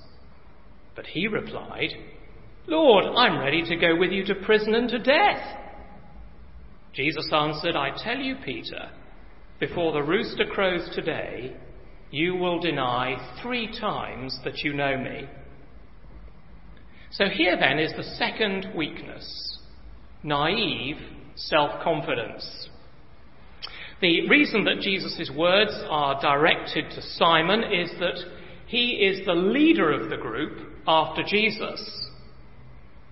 But 0.95 1.08
he 1.08 1.27
replied, 1.27 1.89
Lord, 2.69 3.05
I'm 3.17 3.39
ready 3.39 3.63
to 3.63 3.75
go 3.75 3.95
with 3.95 4.12
you 4.12 4.23
to 4.25 4.36
prison 4.36 4.75
and 4.75 4.88
to 4.89 4.99
death. 4.99 5.58
Jesus 6.93 7.27
answered, 7.34 7.75
I 7.75 7.89
tell 8.03 8.17
you, 8.17 8.36
Peter, 8.45 8.91
before 9.60 9.91
the 9.91 10.03
rooster 10.03 10.45
crows 10.45 10.88
today, 10.93 11.58
you 12.12 12.36
will 12.36 12.60
deny 12.60 13.38
three 13.41 13.67
times 13.79 14.39
that 14.43 14.60
you 14.60 14.73
know 14.73 14.95
me. 14.97 15.27
So 17.12 17.25
here 17.25 17.58
then 17.60 17.79
is 17.79 17.91
the 17.97 18.03
second 18.03 18.67
weakness 18.75 19.58
naive 20.21 20.97
self 21.36 21.82
confidence. 21.84 22.69
The 23.99 24.29
reason 24.29 24.63
that 24.65 24.82
Jesus' 24.82 25.32
words 25.36 25.71
are 25.89 26.21
directed 26.21 26.91
to 26.91 27.01
Simon 27.01 27.63
is 27.63 27.89
that 27.99 28.19
he 28.67 28.91
is 28.91 29.25
the 29.25 29.34
leader 29.34 29.91
of 29.91 30.12
the 30.12 30.17
group 30.17 30.71
after 30.88 31.23
Jesus. 31.23 32.10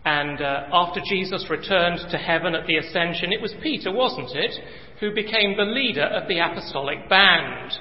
And 0.06 0.42
uh, 0.42 0.68
after 0.72 1.02
Jesus 1.10 1.48
returned 1.50 2.00
to 2.12 2.18
heaven 2.18 2.56
at 2.56 2.66
the 2.66 2.78
ascension, 2.78 3.34
it 3.34 3.42
was 3.42 3.54
Peter, 3.62 3.92
wasn't 3.92 4.32
it, 4.34 4.54
who 5.00 5.14
became 5.14 5.58
the 5.58 5.64
leader 5.64 6.04
of 6.04 6.28
the 6.28 6.40
apostolic 6.40 7.10
band. 7.10 7.74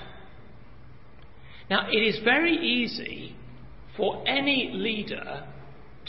Now, 1.70 1.88
it 1.90 1.98
is 1.98 2.22
very 2.24 2.57
easy 2.57 3.37
for 3.96 4.26
any 4.26 4.70
leader 4.72 5.46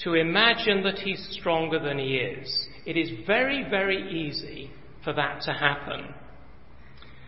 to 0.04 0.14
imagine 0.14 0.84
that 0.84 1.00
he's 1.00 1.28
stronger 1.40 1.80
than 1.80 1.98
he 1.98 2.18
is. 2.18 2.68
It 2.86 2.98
is 2.98 3.26
very, 3.26 3.66
very 3.70 4.12
easy 4.12 4.72
for 5.04 5.14
that 5.14 5.42
to 5.44 5.54
happen. 5.54 6.14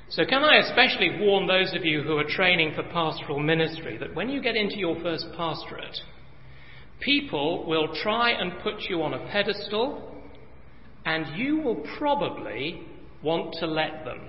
So, 0.09 0.25
can 0.25 0.43
I 0.43 0.57
especially 0.57 1.19
warn 1.19 1.47
those 1.47 1.73
of 1.75 1.85
you 1.85 2.01
who 2.01 2.17
are 2.17 2.23
training 2.23 2.73
for 2.75 2.83
pastoral 2.83 3.39
ministry 3.39 3.97
that 3.97 4.15
when 4.15 4.29
you 4.29 4.41
get 4.41 4.55
into 4.55 4.77
your 4.77 4.99
first 5.01 5.27
pastorate, 5.37 5.97
People 6.99 7.65
will 7.65 7.87
try 8.03 8.31
and 8.31 8.59
put 8.61 8.81
you 8.89 9.01
on 9.03 9.13
a 9.13 9.31
pedestal, 9.31 10.13
and 11.05 11.37
you 11.37 11.61
will 11.61 11.83
probably 11.97 12.81
want 13.23 13.55
to 13.59 13.65
let 13.67 14.03
them. 14.05 14.19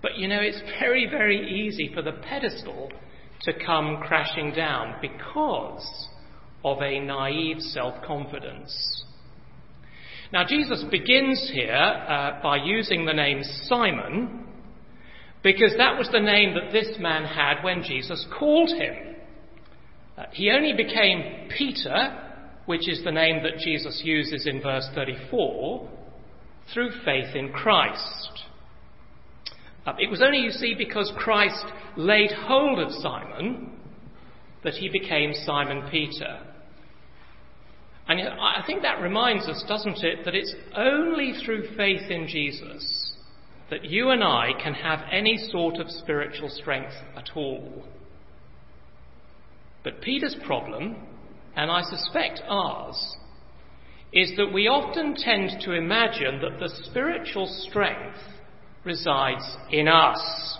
But 0.00 0.16
you 0.16 0.26
know, 0.26 0.40
it's 0.40 0.60
very, 0.80 1.06
very 1.08 1.66
easy 1.66 1.92
for 1.94 2.02
the 2.02 2.12
pedestal 2.12 2.90
to 3.42 3.52
come 3.64 3.98
crashing 4.06 4.52
down 4.52 4.96
because 5.00 6.08
of 6.64 6.80
a 6.80 7.00
naive 7.00 7.60
self 7.60 8.02
confidence. 8.04 9.04
Now, 10.32 10.44
Jesus 10.46 10.84
begins 10.90 11.50
here 11.52 11.74
uh, 11.74 12.42
by 12.42 12.56
using 12.64 13.04
the 13.04 13.12
name 13.12 13.42
Simon 13.64 14.46
because 15.42 15.74
that 15.76 15.98
was 15.98 16.08
the 16.10 16.20
name 16.20 16.54
that 16.54 16.72
this 16.72 16.96
man 16.98 17.24
had 17.24 17.62
when 17.62 17.82
Jesus 17.82 18.24
called 18.38 18.70
him. 18.70 19.11
Uh, 20.22 20.26
he 20.32 20.50
only 20.50 20.72
became 20.72 21.48
Peter, 21.56 22.18
which 22.66 22.88
is 22.88 23.02
the 23.04 23.10
name 23.10 23.42
that 23.42 23.58
Jesus 23.58 24.02
uses 24.04 24.46
in 24.46 24.62
verse 24.62 24.88
34, 24.94 25.88
through 26.72 26.90
faith 27.04 27.34
in 27.34 27.52
Christ. 27.52 28.44
Uh, 29.84 29.94
it 29.98 30.10
was 30.10 30.22
only, 30.22 30.38
you 30.38 30.50
see, 30.50 30.74
because 30.76 31.12
Christ 31.16 31.64
laid 31.96 32.30
hold 32.30 32.78
of 32.78 32.92
Simon 32.92 33.72
that 34.62 34.74
he 34.74 34.88
became 34.88 35.32
Simon 35.44 35.88
Peter. 35.90 36.40
And 38.06 38.20
I 38.20 38.62
think 38.66 38.82
that 38.82 39.00
reminds 39.00 39.48
us, 39.48 39.64
doesn't 39.66 40.04
it, 40.04 40.24
that 40.24 40.34
it's 40.34 40.54
only 40.76 41.32
through 41.44 41.76
faith 41.76 42.10
in 42.10 42.28
Jesus 42.28 43.12
that 43.70 43.84
you 43.84 44.10
and 44.10 44.22
I 44.22 44.50
can 44.62 44.74
have 44.74 45.00
any 45.10 45.48
sort 45.50 45.76
of 45.76 45.88
spiritual 45.88 46.50
strength 46.50 46.92
at 47.16 47.30
all. 47.34 47.84
But 49.84 50.00
Peter's 50.00 50.36
problem, 50.46 50.96
and 51.56 51.70
I 51.70 51.82
suspect 51.82 52.40
ours, 52.48 53.16
is 54.12 54.32
that 54.36 54.52
we 54.52 54.68
often 54.68 55.14
tend 55.16 55.60
to 55.62 55.72
imagine 55.72 56.40
that 56.42 56.60
the 56.60 56.68
spiritual 56.84 57.46
strength 57.68 58.18
resides 58.84 59.44
in 59.70 59.88
us. 59.88 60.58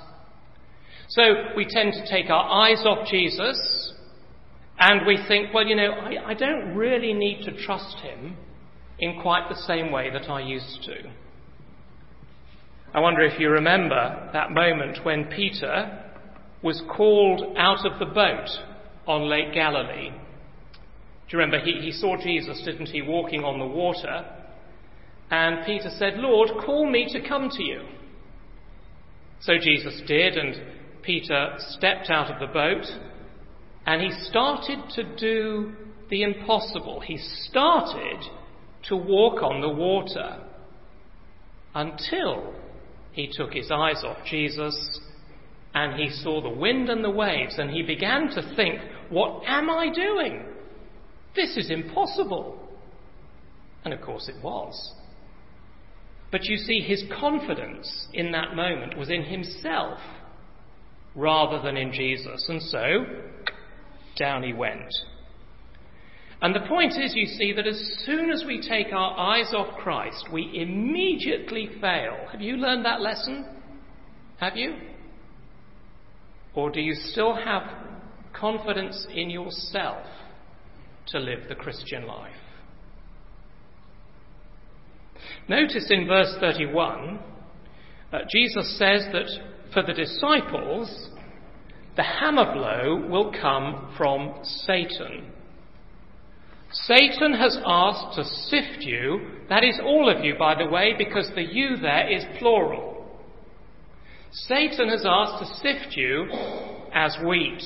So 1.08 1.22
we 1.54 1.66
tend 1.68 1.92
to 1.92 2.10
take 2.10 2.30
our 2.30 2.48
eyes 2.48 2.82
off 2.86 3.06
Jesus 3.08 3.92
and 4.78 5.06
we 5.06 5.18
think, 5.28 5.52
well, 5.52 5.66
you 5.66 5.76
know, 5.76 5.90
I, 5.90 6.30
I 6.30 6.34
don't 6.34 6.74
really 6.74 7.12
need 7.12 7.44
to 7.44 7.64
trust 7.64 7.98
him 7.98 8.36
in 8.98 9.20
quite 9.20 9.48
the 9.48 9.62
same 9.66 9.92
way 9.92 10.10
that 10.10 10.30
I 10.30 10.40
used 10.40 10.82
to. 10.84 10.94
I 12.94 13.00
wonder 13.00 13.20
if 13.22 13.38
you 13.38 13.50
remember 13.50 14.30
that 14.32 14.50
moment 14.50 15.04
when 15.04 15.26
Peter 15.26 16.10
was 16.62 16.82
called 16.96 17.54
out 17.56 17.84
of 17.84 17.98
the 17.98 18.06
boat 18.06 18.48
on 19.06 19.28
Lake 19.28 19.52
Galilee. 19.54 20.10
Do 20.10 21.36
you 21.36 21.38
remember? 21.38 21.64
He, 21.64 21.80
he 21.80 21.92
saw 21.92 22.16
Jesus, 22.16 22.62
didn't 22.64 22.86
he, 22.86 23.02
walking 23.02 23.44
on 23.44 23.58
the 23.58 23.66
water. 23.66 24.26
And 25.30 25.64
Peter 25.64 25.90
said, 25.98 26.14
Lord, 26.16 26.50
call 26.64 26.90
me 26.90 27.08
to 27.12 27.26
come 27.26 27.48
to 27.50 27.62
you. 27.62 27.82
So 29.40 29.54
Jesus 29.58 30.00
did, 30.06 30.36
and 30.36 30.56
Peter 31.02 31.54
stepped 31.58 32.10
out 32.10 32.30
of 32.30 32.38
the 32.38 32.52
boat 32.52 32.86
and 33.86 34.00
he 34.00 34.10
started 34.28 34.78
to 34.94 35.16
do 35.16 35.72
the 36.08 36.22
impossible. 36.22 37.00
He 37.00 37.18
started 37.18 38.22
to 38.88 38.96
walk 38.96 39.42
on 39.42 39.60
the 39.60 39.68
water 39.68 40.40
until 41.74 42.54
he 43.12 43.30
took 43.32 43.52
his 43.52 43.70
eyes 43.70 44.02
off 44.04 44.18
Jesus 44.24 45.00
and 45.74 45.98
he 45.98 46.10
saw 46.10 46.42
the 46.42 46.50
wind 46.50 46.88
and 46.88 47.02
the 47.02 47.10
waves, 47.10 47.58
and 47.58 47.70
he 47.70 47.82
began 47.82 48.28
to 48.28 48.54
think, 48.54 48.80
What 49.10 49.42
am 49.46 49.70
I 49.70 49.90
doing? 49.92 50.44
This 51.34 51.56
is 51.56 51.70
impossible. 51.70 52.58
And 53.84 53.92
of 53.94 54.00
course 54.00 54.28
it 54.28 54.42
was. 54.42 54.92
But 56.30 56.44
you 56.44 56.56
see, 56.56 56.80
his 56.80 57.04
confidence 57.18 58.08
in 58.12 58.32
that 58.32 58.54
moment 58.54 58.96
was 58.96 59.10
in 59.10 59.22
himself 59.22 59.98
rather 61.14 61.60
than 61.62 61.76
in 61.76 61.92
Jesus. 61.92 62.46
And 62.48 62.62
so, 62.62 63.04
down 64.16 64.42
he 64.42 64.52
went. 64.52 64.92
And 66.40 66.54
the 66.54 66.66
point 66.68 66.94
is, 67.00 67.14
you 67.14 67.26
see, 67.26 67.52
that 67.52 67.66
as 67.66 68.02
soon 68.04 68.30
as 68.30 68.44
we 68.46 68.60
take 68.60 68.92
our 68.92 69.16
eyes 69.16 69.52
off 69.54 69.78
Christ, 69.78 70.26
we 70.32 70.50
immediately 70.54 71.68
fail. 71.80 72.16
Have 72.32 72.40
you 72.40 72.56
learned 72.56 72.84
that 72.84 73.00
lesson? 73.00 73.46
Have 74.38 74.56
you? 74.56 74.74
Or 76.54 76.70
do 76.70 76.80
you 76.80 76.94
still 76.94 77.34
have 77.34 77.62
confidence 78.32 79.06
in 79.14 79.30
yourself 79.30 80.04
to 81.08 81.18
live 81.18 81.48
the 81.48 81.54
Christian 81.54 82.06
life? 82.06 82.32
Notice 85.48 85.86
in 85.90 86.06
verse 86.06 86.34
31, 86.40 87.18
uh, 88.12 88.18
Jesus 88.30 88.78
says 88.78 89.06
that 89.12 89.28
for 89.72 89.82
the 89.82 89.92
disciples, 89.92 91.08
the 91.96 92.02
hammer 92.02 92.52
blow 92.52 93.08
will 93.08 93.32
come 93.32 93.92
from 93.96 94.34
Satan. 94.42 95.32
Satan 96.70 97.34
has 97.34 97.58
asked 97.66 98.16
to 98.16 98.24
sift 98.24 98.82
you, 98.82 99.20
that 99.48 99.62
is 99.62 99.78
all 99.84 100.08
of 100.08 100.24
you, 100.24 100.34
by 100.38 100.54
the 100.54 100.70
way, 100.70 100.94
because 100.96 101.30
the 101.34 101.42
you 101.42 101.76
there 101.76 102.08
is 102.08 102.24
plural. 102.38 102.91
Satan 104.32 104.88
has 104.88 105.04
asked 105.06 105.44
to 105.44 105.60
sift 105.60 105.94
you 105.94 106.26
as 106.94 107.16
wheat. 107.22 107.62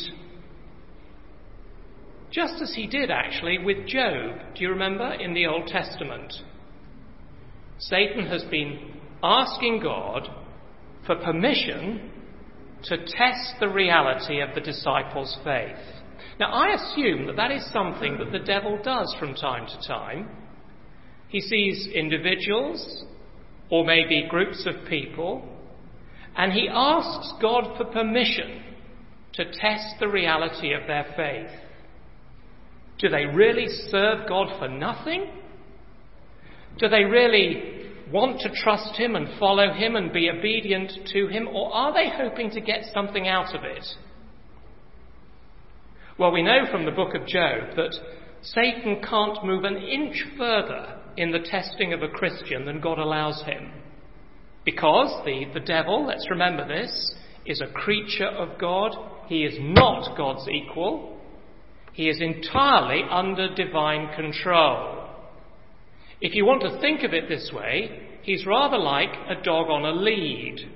Just 2.32 2.60
as 2.60 2.74
he 2.74 2.88
did 2.88 3.08
actually 3.08 3.58
with 3.58 3.86
Job. 3.86 4.40
Do 4.54 4.62
you 4.62 4.70
remember 4.70 5.12
in 5.12 5.32
the 5.32 5.46
Old 5.46 5.68
Testament? 5.68 6.32
Satan 7.78 8.26
has 8.26 8.42
been 8.44 8.94
asking 9.22 9.80
God 9.80 10.28
for 11.06 11.14
permission 11.16 12.10
to 12.84 12.96
test 12.98 13.54
the 13.60 13.68
reality 13.68 14.40
of 14.40 14.54
the 14.54 14.60
disciples' 14.60 15.38
faith. 15.44 15.76
Now, 16.40 16.52
I 16.52 16.74
assume 16.74 17.26
that 17.26 17.36
that 17.36 17.52
is 17.52 17.64
something 17.72 18.18
that 18.18 18.32
the 18.32 18.44
devil 18.44 18.78
does 18.82 19.14
from 19.20 19.34
time 19.34 19.66
to 19.66 19.88
time. 19.88 20.28
He 21.28 21.40
sees 21.40 21.88
individuals, 21.94 23.04
or 23.70 23.84
maybe 23.86 24.26
groups 24.28 24.66
of 24.66 24.86
people, 24.88 25.48
and 26.36 26.52
he 26.52 26.68
asks 26.70 27.32
God 27.40 27.76
for 27.76 27.84
permission 27.86 28.62
to 29.34 29.44
test 29.44 29.96
the 30.00 30.08
reality 30.08 30.72
of 30.72 30.86
their 30.86 31.06
faith. 31.16 31.50
Do 32.98 33.08
they 33.08 33.26
really 33.26 33.66
serve 33.90 34.28
God 34.28 34.48
for 34.58 34.68
nothing? 34.68 35.30
Do 36.78 36.88
they 36.88 37.04
really 37.04 37.76
want 38.10 38.40
to 38.40 38.50
trust 38.62 38.96
Him 38.98 39.16
and 39.16 39.38
follow 39.38 39.72
Him 39.72 39.96
and 39.96 40.12
be 40.12 40.30
obedient 40.30 40.92
to 41.12 41.26
Him, 41.28 41.48
or 41.48 41.72
are 41.74 41.92
they 41.92 42.10
hoping 42.14 42.50
to 42.50 42.60
get 42.60 42.84
something 42.94 43.28
out 43.28 43.54
of 43.54 43.64
it? 43.64 43.84
Well, 46.18 46.32
we 46.32 46.42
know 46.42 46.64
from 46.70 46.86
the 46.86 46.92
book 46.92 47.14
of 47.14 47.26
Job 47.26 47.76
that 47.76 47.94
Satan 48.42 49.02
can't 49.02 49.44
move 49.44 49.64
an 49.64 49.76
inch 49.76 50.24
further 50.38 50.98
in 51.16 51.32
the 51.32 51.40
testing 51.40 51.92
of 51.92 52.02
a 52.02 52.08
Christian 52.08 52.64
than 52.64 52.80
God 52.80 52.98
allows 52.98 53.42
him. 53.42 53.70
Because 54.66 55.24
the, 55.24 55.44
the 55.54 55.64
devil, 55.64 56.06
let's 56.06 56.28
remember 56.28 56.68
this, 56.68 57.14
is 57.46 57.62
a 57.62 57.72
creature 57.72 58.26
of 58.26 58.58
God. 58.58 58.94
He 59.28 59.44
is 59.44 59.56
not 59.60 60.16
God's 60.16 60.46
equal. 60.48 61.18
He 61.92 62.08
is 62.08 62.20
entirely 62.20 63.02
under 63.08 63.54
divine 63.54 64.14
control. 64.14 65.08
If 66.20 66.34
you 66.34 66.44
want 66.44 66.62
to 66.62 66.80
think 66.80 67.04
of 67.04 67.14
it 67.14 67.28
this 67.28 67.50
way, 67.54 68.18
he's 68.22 68.44
rather 68.44 68.76
like 68.76 69.14
a 69.28 69.40
dog 69.40 69.68
on 69.70 69.84
a 69.84 69.92
lead. 69.92 70.68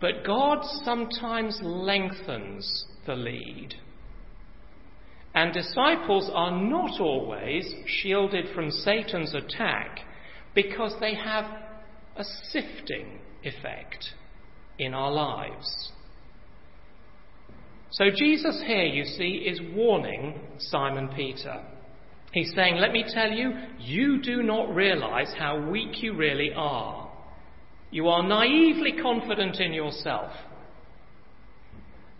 But 0.00 0.24
God 0.24 0.60
sometimes 0.84 1.58
lengthens 1.62 2.86
the 3.04 3.16
lead. 3.16 3.74
And 5.34 5.52
disciples 5.52 6.30
are 6.32 6.50
not 6.52 7.00
always 7.00 7.72
shielded 7.86 8.54
from 8.54 8.70
Satan's 8.70 9.34
attack 9.34 10.00
because 10.54 10.94
they 11.00 11.14
have 11.14 11.44
a 12.20 12.24
sifting 12.52 13.18
effect 13.42 14.10
in 14.78 14.94
our 14.94 15.10
lives. 15.10 15.92
So 17.90 18.04
Jesus 18.14 18.62
here, 18.66 18.84
you 18.84 19.04
see, 19.04 19.44
is 19.46 19.60
warning 19.74 20.40
Simon 20.58 21.08
Peter. 21.16 21.64
He's 22.32 22.52
saying, 22.54 22.76
Let 22.76 22.92
me 22.92 23.04
tell 23.12 23.32
you, 23.32 23.52
you 23.80 24.22
do 24.22 24.42
not 24.42 24.72
realize 24.72 25.34
how 25.36 25.68
weak 25.68 26.02
you 26.02 26.14
really 26.14 26.52
are. 26.54 27.10
You 27.90 28.06
are 28.06 28.22
naively 28.22 28.92
confident 29.02 29.58
in 29.58 29.72
yourself. 29.72 30.30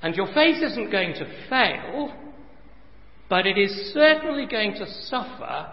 And 0.03 0.17
your 0.17 0.27
faith 0.35 0.61
isn't 0.63 0.91
going 0.91 1.13
to 1.15 1.47
fail 1.49 2.13
but 3.31 3.47
it 3.47 3.57
is 3.57 3.93
certainly 3.95 4.45
going 4.45 4.73
to 4.75 4.87
suffer 5.05 5.73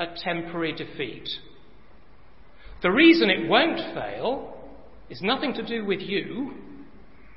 a 0.00 0.06
temporary 0.24 0.72
defeat. 0.72 1.28
The 2.82 2.90
reason 2.90 3.30
it 3.30 3.48
won't 3.48 3.94
fail 3.94 4.56
is 5.10 5.20
nothing 5.22 5.54
to 5.54 5.66
do 5.66 5.84
with 5.84 6.00
you, 6.00 6.52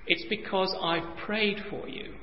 it's 0.08 0.26
because 0.30 0.76
I've 0.82 1.18
prayed 1.26 1.58
for 1.70 1.88
you. 1.88 2.14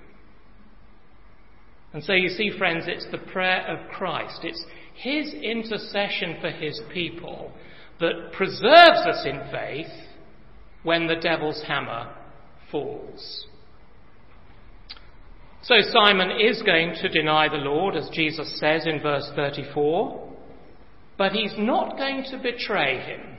And 1.93 2.05
so 2.05 2.13
you 2.13 2.29
see, 2.29 2.51
friends, 2.57 2.85
it's 2.87 3.07
the 3.11 3.19
prayer 3.33 3.67
of 3.67 3.91
Christ. 3.91 4.41
It's 4.43 4.65
his 4.95 5.33
intercession 5.33 6.37
for 6.41 6.51
his 6.51 6.81
people 6.93 7.53
that 8.01 8.33
preserves 8.33 9.07
us 9.07 9.25
in 9.25 9.41
faith 9.51 9.91
when 10.83 11.07
the 11.07 11.17
devil's 11.17 11.63
hammer 11.67 12.15
falls. 12.71 13.47
So 15.63 15.75
Simon 15.93 16.31
is 16.41 16.63
going 16.63 16.95
to 17.03 17.09
deny 17.09 17.49
the 17.49 17.57
Lord, 17.57 17.97
as 17.97 18.09
Jesus 18.13 18.59
says 18.61 18.87
in 18.87 19.03
verse 19.03 19.29
34, 19.35 20.28
but 21.19 21.33
he's 21.33 21.53
not 21.59 21.99
going 21.99 22.25
to 22.31 22.39
betray 22.39 23.01
him. 23.01 23.37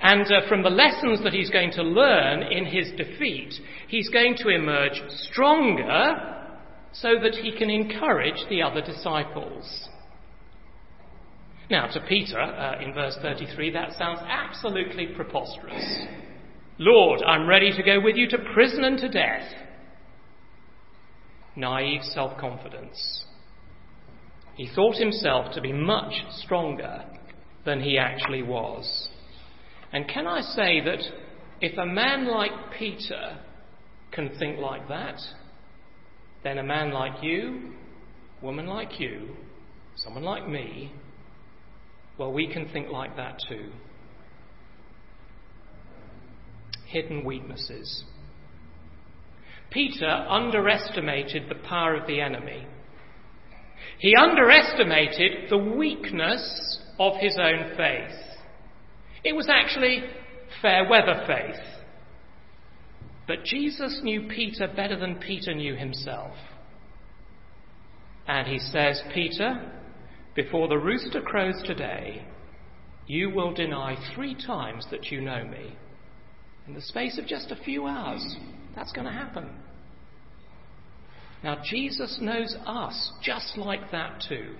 And 0.00 0.26
uh, 0.26 0.48
from 0.48 0.62
the 0.62 0.70
lessons 0.70 1.22
that 1.24 1.32
he's 1.32 1.50
going 1.50 1.72
to 1.72 1.82
learn 1.82 2.42
in 2.42 2.66
his 2.66 2.90
defeat, 2.96 3.54
he's 3.88 4.08
going 4.10 4.36
to 4.38 4.48
emerge 4.48 5.00
stronger 5.30 6.36
so 6.92 7.14
that 7.22 7.34
he 7.34 7.56
can 7.56 7.70
encourage 7.70 8.48
the 8.48 8.62
other 8.62 8.80
disciples. 8.80 9.88
Now, 11.70 11.86
to 11.88 12.00
Peter, 12.08 12.40
uh, 12.40 12.82
in 12.82 12.94
verse 12.94 13.16
33, 13.20 13.70
that 13.72 13.92
sounds 13.98 14.20
absolutely 14.26 15.08
preposterous. 15.14 16.06
Lord, 16.78 17.22
I'm 17.22 17.46
ready 17.46 17.72
to 17.72 17.82
go 17.82 18.00
with 18.00 18.16
you 18.16 18.28
to 18.28 18.38
prison 18.54 18.84
and 18.84 18.98
to 18.98 19.08
death 19.08 19.52
naive 21.58 22.02
self 22.02 22.38
confidence. 22.38 23.24
He 24.58 24.68
thought 24.74 24.96
himself 24.96 25.54
to 25.54 25.60
be 25.60 25.72
much 25.72 26.12
stronger 26.42 27.04
than 27.64 27.80
he 27.80 27.96
actually 27.96 28.42
was. 28.42 29.08
And 29.92 30.08
can 30.08 30.26
I 30.26 30.40
say 30.40 30.80
that 30.80 30.98
if 31.60 31.78
a 31.78 31.86
man 31.86 32.26
like 32.26 32.50
Peter 32.76 33.38
can 34.10 34.36
think 34.36 34.58
like 34.58 34.88
that, 34.88 35.20
then 36.42 36.58
a 36.58 36.64
man 36.64 36.90
like 36.92 37.22
you, 37.22 37.74
woman 38.42 38.66
like 38.66 38.98
you, 38.98 39.36
someone 39.94 40.24
like 40.24 40.48
me, 40.48 40.92
well, 42.18 42.32
we 42.32 42.52
can 42.52 42.68
think 42.68 42.88
like 42.90 43.16
that 43.16 43.38
too. 43.48 43.70
Hidden 46.88 47.24
weaknesses. 47.24 48.02
Peter 49.70 50.08
underestimated 50.28 51.48
the 51.48 51.68
power 51.68 51.94
of 51.94 52.08
the 52.08 52.20
enemy. 52.20 52.66
He 53.98 54.14
underestimated 54.14 55.50
the 55.50 55.58
weakness 55.58 56.80
of 56.98 57.14
his 57.20 57.38
own 57.40 57.76
faith. 57.76 58.16
It 59.24 59.34
was 59.34 59.48
actually 59.48 60.02
fair 60.62 60.88
weather 60.88 61.24
faith. 61.26 61.60
But 63.26 63.44
Jesus 63.44 64.00
knew 64.02 64.28
Peter 64.28 64.68
better 64.74 64.98
than 64.98 65.16
Peter 65.16 65.54
knew 65.54 65.74
himself. 65.74 66.32
And 68.26 68.46
he 68.46 68.58
says, 68.58 69.02
Peter, 69.12 69.72
before 70.34 70.68
the 70.68 70.78
rooster 70.78 71.20
crows 71.20 71.60
today, 71.64 72.26
you 73.06 73.30
will 73.30 73.52
deny 73.52 73.96
three 74.14 74.34
times 74.34 74.86
that 74.90 75.06
you 75.06 75.20
know 75.20 75.44
me. 75.44 75.76
In 76.66 76.74
the 76.74 76.80
space 76.80 77.18
of 77.18 77.26
just 77.26 77.50
a 77.50 77.64
few 77.64 77.86
hours. 77.86 78.36
That's 78.76 78.92
going 78.92 79.06
to 79.06 79.12
happen. 79.12 79.48
Now, 81.42 81.58
Jesus 81.64 82.18
knows 82.20 82.56
us 82.66 83.12
just 83.22 83.56
like 83.56 83.90
that 83.92 84.24
too. 84.28 84.54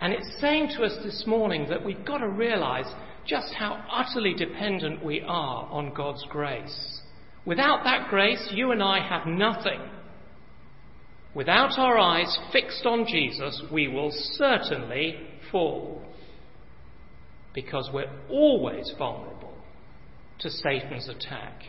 And 0.00 0.12
it's 0.12 0.40
saying 0.40 0.70
to 0.76 0.84
us 0.84 0.96
this 1.04 1.24
morning 1.26 1.66
that 1.68 1.84
we've 1.84 2.04
got 2.04 2.18
to 2.18 2.28
realize 2.28 2.86
just 3.26 3.54
how 3.54 3.84
utterly 3.90 4.34
dependent 4.34 5.04
we 5.04 5.20
are 5.22 5.66
on 5.70 5.94
God's 5.94 6.24
grace. 6.28 7.00
Without 7.46 7.84
that 7.84 8.08
grace, 8.08 8.50
you 8.52 8.72
and 8.72 8.82
I 8.82 9.06
have 9.06 9.26
nothing. 9.26 9.80
Without 11.34 11.78
our 11.78 11.98
eyes 11.98 12.38
fixed 12.52 12.86
on 12.86 13.06
Jesus, 13.06 13.62
we 13.72 13.88
will 13.88 14.10
certainly 14.12 15.18
fall. 15.50 16.02
Because 17.54 17.90
we're 17.92 18.12
always 18.30 18.92
vulnerable 18.98 19.54
to 20.40 20.50
Satan's 20.50 21.08
attack. 21.08 21.62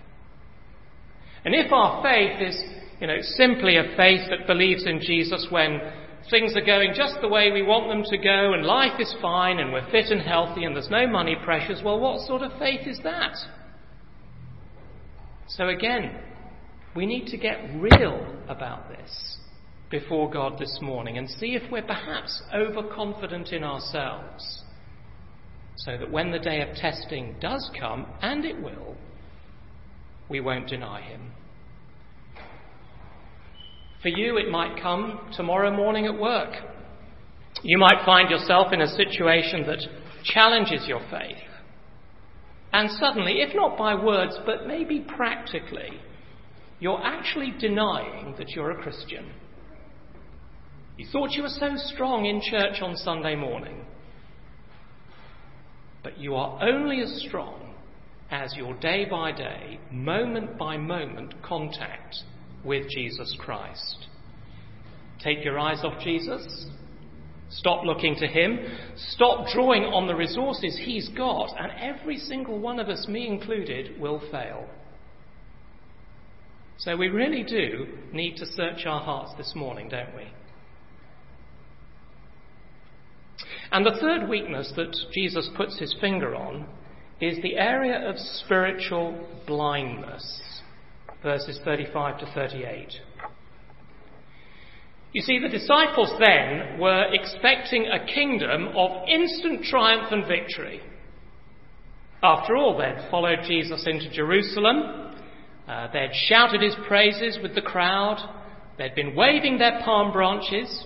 And 1.44 1.54
if 1.54 1.72
our 1.72 2.02
faith 2.04 2.42
is 2.42 2.64
you 3.00 3.08
know, 3.08 3.18
simply 3.22 3.78
a 3.78 3.96
faith 3.96 4.30
that 4.30 4.48
believes 4.48 4.86
in 4.86 5.00
Jesus 5.02 5.48
when 5.50 5.80
things 6.30 6.56
are 6.56 6.66
going 6.66 6.94
just 6.96 7.16
the 7.22 7.28
way 7.28 7.52
we 7.52 7.62
want 7.62 7.88
them 7.88 8.04
to 8.04 8.18
go 8.18 8.54
and 8.54 8.66
life 8.66 9.00
is 9.00 9.14
fine 9.22 9.60
and 9.60 9.72
we're 9.72 9.90
fit 9.92 10.06
and 10.08 10.22
healthy 10.22 10.64
and 10.64 10.76
there's 10.76 10.90
no 10.90 11.08
money 11.08 11.36
pressures, 11.44 11.82
well, 11.84 12.00
what 12.00 12.26
sort 12.26 12.42
of 12.42 12.58
faith 12.58 12.88
is 12.88 13.00
that? 13.04 13.36
So 15.48 15.68
again, 15.68 16.18
we 16.96 17.06
need 17.06 17.28
to 17.28 17.38
get 17.38 17.60
real 17.76 18.26
about 18.48 18.90
this 18.90 19.38
before 19.92 20.32
God 20.32 20.58
this 20.58 20.80
morning 20.82 21.18
and 21.18 21.30
see 21.30 21.56
if 21.56 21.72
we're 21.72 21.84
perhaps 21.84 22.42
overconfident 22.54 23.50
in 23.50 23.64
ourselves 23.64 24.64
so 25.78 25.98
that 25.98 26.12
when 26.12 26.32
the 26.32 26.40
day 26.40 26.62
of 26.62 26.76
testing 26.76 27.36
does 27.40 27.70
come, 27.80 28.06
and 28.22 28.46
it 28.46 28.62
will, 28.62 28.96
we 30.30 30.40
won't 30.40 30.68
deny 30.68 31.02
Him. 31.02 31.32
For 34.06 34.10
you, 34.10 34.38
it 34.38 34.52
might 34.52 34.80
come 34.84 35.20
tomorrow 35.36 35.76
morning 35.76 36.06
at 36.06 36.16
work. 36.16 36.54
You 37.64 37.80
might 37.80 38.06
find 38.06 38.30
yourself 38.30 38.72
in 38.72 38.82
a 38.82 38.88
situation 38.88 39.66
that 39.66 39.80
challenges 40.24 40.86
your 40.88 41.00
faith. 41.10 41.42
And 42.72 42.92
suddenly, 43.00 43.42
if 43.42 43.56
not 43.56 43.80
by 43.80 43.96
words, 43.96 44.38
but 44.46 44.68
maybe 44.68 45.00
practically, 45.00 45.90
you're 46.80 47.04
actually 47.04 47.56
denying 47.58 48.36
that 48.38 48.50
you're 48.50 48.70
a 48.70 48.84
Christian. 48.84 49.26
You 50.98 51.08
thought 51.12 51.32
you 51.32 51.42
were 51.42 51.50
so 51.50 51.72
strong 51.76 52.26
in 52.28 52.42
church 52.42 52.84
on 52.84 52.96
Sunday 52.98 53.36
morning. 53.36 53.86
But 56.04 56.20
you 56.20 56.36
are 56.36 56.62
only 56.62 57.02
as 57.02 57.24
strong 57.28 57.74
as 58.30 58.54
your 58.56 58.76
day 58.76 59.06
by 59.10 59.32
day, 59.32 59.80
moment 59.90 60.60
by 60.60 60.78
moment 60.78 61.34
contact 61.42 62.18
with 62.66 62.90
Jesus 62.90 63.36
Christ. 63.40 64.08
Take 65.24 65.44
your 65.44 65.60
eyes 65.60 65.80
off 65.84 66.02
Jesus. 66.04 66.68
Stop 67.50 67.86
looking 67.86 68.16
to 68.16 68.28
Him. 68.28 68.60
Stop 68.96 69.48
drawing 69.54 69.84
on 69.84 70.08
the 70.08 70.16
resources 70.16 70.80
He's 70.84 71.10
got, 71.10 71.50
and 71.58 71.72
every 71.80 72.18
single 72.18 72.60
one 72.60 72.80
of 72.80 72.90
us, 72.90 73.08
me 73.08 73.28
included, 73.28 74.00
will 74.00 74.22
fail. 74.32 74.68
So 76.78 76.98
we 76.98 77.08
really 77.08 77.44
do 77.44 77.88
need 78.12 78.36
to 78.38 78.46
search 78.46 78.86
our 78.86 79.00
hearts 79.00 79.34
this 79.38 79.54
morning, 79.56 79.88
don't 79.90 80.14
we? 80.16 80.28
And 83.72 83.86
the 83.86 83.98
third 84.00 84.30
weakness 84.30 84.72
that 84.76 84.96
Jesus 85.14 85.50
puts 85.56 85.80
his 85.80 85.96
finger 86.00 86.36
on 86.36 86.68
is 87.22 87.42
the 87.42 87.58
area 87.58 87.98
of 88.10 88.18
spiritual 88.18 89.28
blindness, 89.48 90.55
verses 91.26 91.60
35 91.66 92.20
to 92.20 92.26
38. 92.34 92.88
You 95.12 95.22
see, 95.24 95.40
the 95.40 95.50
disciples 95.50 96.14
then 96.20 96.80
were 96.80 97.12
expecting 97.12 97.88
a 97.88 98.06
kingdom 98.06 98.68
of 98.78 99.08
instant 99.10 99.64
triumph 99.64 100.12
and 100.12 100.28
victory. 100.28 100.82
After 102.22 102.56
all, 102.56 102.78
they'd 102.78 103.10
followed 103.10 103.40
Jesus 103.48 103.88
into 103.88 104.10
Jerusalem, 104.12 105.16
uh, 105.68 105.88
they'd 105.92 106.14
shouted 106.28 106.62
his 106.62 106.76
praises 106.88 107.40
with 107.42 107.56
the 107.56 107.62
crowd, 107.62 108.18
they'd 108.78 108.94
been 108.94 109.16
waving 109.16 109.58
their 109.58 109.82
palm 109.84 110.12
branches, 110.12 110.86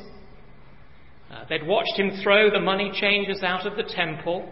uh, 1.32 1.44
they'd 1.50 1.68
watched 1.68 1.98
him 1.98 2.12
throw 2.24 2.50
the 2.50 2.62
money 2.62 2.92
changers 2.94 3.44
out 3.44 3.68
of 3.68 3.76
the 3.76 3.84
temple. 3.84 4.50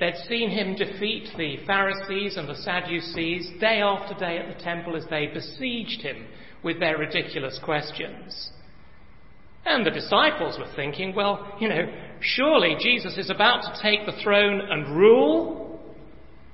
They'd 0.00 0.16
seen 0.28 0.48
him 0.48 0.76
defeat 0.76 1.28
the 1.36 1.58
Pharisees 1.66 2.38
and 2.38 2.48
the 2.48 2.54
Sadducees 2.54 3.50
day 3.60 3.82
after 3.82 4.14
day 4.14 4.38
at 4.38 4.56
the 4.56 4.64
temple 4.64 4.96
as 4.96 5.04
they 5.10 5.26
besieged 5.26 6.00
him 6.00 6.26
with 6.64 6.80
their 6.80 6.96
ridiculous 6.96 7.60
questions. 7.62 8.50
And 9.66 9.84
the 9.84 9.90
disciples 9.90 10.58
were 10.58 10.72
thinking, 10.74 11.14
well, 11.14 11.54
you 11.60 11.68
know, 11.68 11.84
surely 12.20 12.76
Jesus 12.80 13.18
is 13.18 13.28
about 13.28 13.60
to 13.62 13.82
take 13.82 14.06
the 14.06 14.18
throne 14.22 14.62
and 14.70 14.96
rule, 14.96 15.78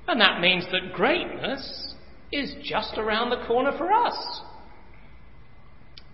and 0.09 0.19
that 0.19 0.41
means 0.41 0.65
that 0.71 0.93
greatness 0.93 1.95
is 2.33 2.53
just 2.61 2.97
around 2.97 3.29
the 3.29 3.45
corner 3.47 3.71
for 3.77 3.93
us. 3.93 4.41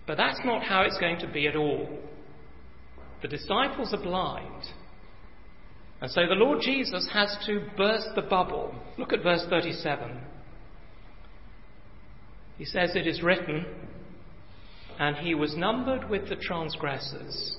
But 0.06 0.18
that's 0.18 0.40
not 0.44 0.62
how 0.62 0.82
it's 0.82 0.98
going 0.98 1.18
to 1.18 1.32
be 1.32 1.48
at 1.48 1.56
all. 1.56 1.88
The 3.22 3.28
disciples 3.28 3.92
are 3.92 4.02
blind. 4.02 4.66
And 6.00 6.10
so 6.10 6.26
the 6.26 6.34
Lord 6.34 6.60
Jesus 6.60 7.08
has 7.12 7.36
to 7.46 7.66
burst 7.76 8.08
the 8.14 8.22
bubble. 8.22 8.74
Look 8.98 9.12
at 9.12 9.22
verse 9.22 9.44
37. 9.48 10.20
He 12.58 12.64
says, 12.64 12.94
It 12.94 13.06
is 13.06 13.22
written, 13.22 13.64
and 14.98 15.16
he 15.16 15.34
was 15.34 15.56
numbered 15.56 16.08
with 16.08 16.28
the 16.28 16.36
transgressors. 16.36 17.56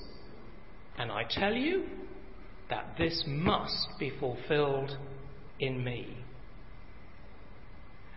And 0.98 1.10
I 1.10 1.24
tell 1.28 1.52
you 1.52 1.84
that 2.70 2.94
this 2.98 3.24
must 3.26 3.88
be 3.98 4.12
fulfilled 4.18 4.96
in 5.60 5.82
me. 5.84 6.16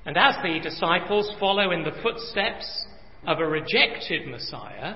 And 0.05 0.17
as 0.17 0.35
the 0.41 0.59
disciples 0.61 1.31
follow 1.39 1.71
in 1.71 1.83
the 1.83 1.99
footsteps 2.01 2.85
of 3.27 3.39
a 3.39 3.45
rejected 3.45 4.27
Messiah, 4.27 4.95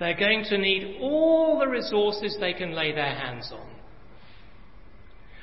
they're 0.00 0.18
going 0.18 0.44
to 0.44 0.58
need 0.58 0.98
all 1.00 1.58
the 1.58 1.68
resources 1.68 2.36
they 2.40 2.54
can 2.54 2.72
lay 2.74 2.92
their 2.92 3.14
hands 3.14 3.52
on. 3.52 3.68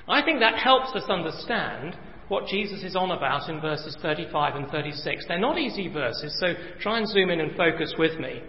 I 0.08 0.22
think 0.22 0.40
that 0.40 0.58
helps 0.58 0.96
us 0.96 1.10
understand 1.10 1.98
what 2.28 2.48
Jesus 2.48 2.84
is 2.84 2.96
on 2.96 3.12
about 3.12 3.50
in 3.50 3.62
verses 3.62 3.98
35 4.02 4.56
and 4.56 4.70
36. 4.70 5.26
They're 5.28 5.40
not 5.40 5.58
easy 5.58 5.88
verses, 5.88 6.36
so 6.40 6.54
try 6.80 6.98
and 6.98 7.08
zoom 7.08 7.30
in 7.30 7.40
and 7.40 7.56
focus 7.56 7.94
with 7.98 8.20
me. 8.20 8.42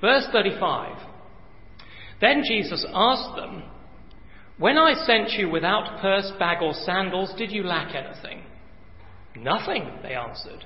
Verse 0.00 0.26
35. 0.32 0.96
Then 2.20 2.42
Jesus 2.46 2.84
asked 2.92 3.36
them, 3.36 3.62
When 4.58 4.78
I 4.78 4.94
sent 5.06 5.30
you 5.32 5.48
without 5.48 6.00
purse, 6.00 6.30
bag, 6.38 6.62
or 6.62 6.74
sandals, 6.74 7.32
did 7.36 7.50
you 7.50 7.62
lack 7.62 7.94
anything? 7.94 8.42
Nothing, 9.36 9.90
they 10.02 10.14
answered. 10.14 10.64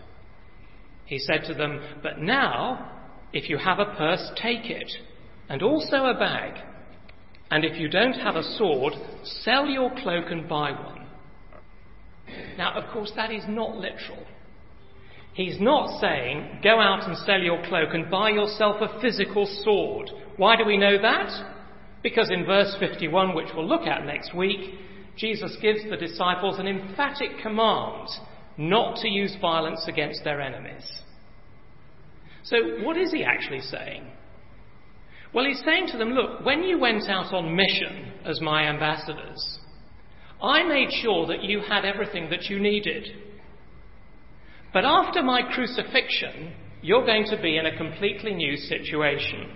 He 1.05 1.19
said 1.19 1.45
to 1.47 1.55
them, 1.55 1.81
But 2.03 2.19
now 2.19 2.93
if 3.35 3.51
you 3.51 3.59
have 3.59 3.81
a 3.81 3.95
purse, 3.97 4.31
take 4.37 4.71
it, 4.71 4.91
and 5.49 5.61
also 5.61 6.07
a 6.07 6.19
bag. 6.19 6.55
And 7.55 7.65
if 7.65 7.79
you 7.79 7.89
don't 7.89 8.15
have 8.15 8.35
a 8.35 8.43
sword, 8.59 8.95
sell 9.23 9.67
your 9.67 9.89
cloak 10.03 10.25
and 10.33 10.49
buy 10.49 10.73
one. 10.73 11.07
Now, 12.59 12.73
of 12.75 12.93
course, 12.93 13.13
that 13.15 13.31
is 13.31 13.45
not 13.47 13.77
literal. 13.77 14.27
He's 15.35 15.61
not 15.61 16.01
saying, 16.01 16.59
go 16.65 16.81
out 16.81 17.07
and 17.07 17.17
sell 17.19 17.39
your 17.39 17.65
cloak 17.65 17.91
and 17.95 18.11
buy 18.11 18.31
yourself 18.31 18.79
a 18.81 19.01
physical 19.01 19.47
sword. 19.63 20.11
Why 20.37 20.57
do 20.57 20.65
we 20.65 20.77
know 20.77 21.01
that? 21.01 21.31
Because 22.03 22.29
in 22.29 22.45
verse 22.45 22.75
51, 22.81 23.37
which 23.37 23.51
we'll 23.55 23.69
look 23.69 23.87
at 23.87 24.05
next 24.05 24.35
week, 24.35 24.75
Jesus 25.17 25.57
gives 25.63 25.89
the 25.89 25.97
disciples 25.97 26.59
an 26.59 26.67
emphatic 26.67 27.39
command 27.41 28.09
not 28.59 28.97
to 28.97 29.09
use 29.09 29.37
violence 29.41 29.85
against 29.87 30.25
their 30.25 30.41
enemies. 30.41 30.91
So, 32.43 32.57
what 32.83 32.97
is 32.97 33.13
he 33.13 33.23
actually 33.23 33.61
saying? 33.61 34.09
Well, 35.35 35.45
he's 35.45 35.63
saying 35.65 35.89
to 35.89 35.99
them, 35.99 36.11
look, 36.11 36.45
when 36.45 36.63
you 36.63 36.79
went 36.79 37.09
out 37.09 37.35
on 37.35 37.57
mission 37.57 38.13
as 38.25 38.41
my 38.41 38.69
ambassadors, 38.69 39.59
I 40.41 40.63
made 40.63 40.93
sure 41.03 41.27
that 41.27 41.43
you 41.43 41.61
had 41.61 41.85
everything 41.85 42.31
that 42.31 42.45
you 42.45 42.61
needed. 42.61 43.09
But 44.73 44.85
after 44.85 45.23
my 45.23 45.43
crucifixion, 45.55 46.55
you're 46.83 47.07
going 47.07 47.25
to 47.31 47.41
be 47.41 47.57
in 47.57 47.67
a 47.67 47.77
completely 47.77 48.35
new 48.35 48.57
situation. 48.57 49.51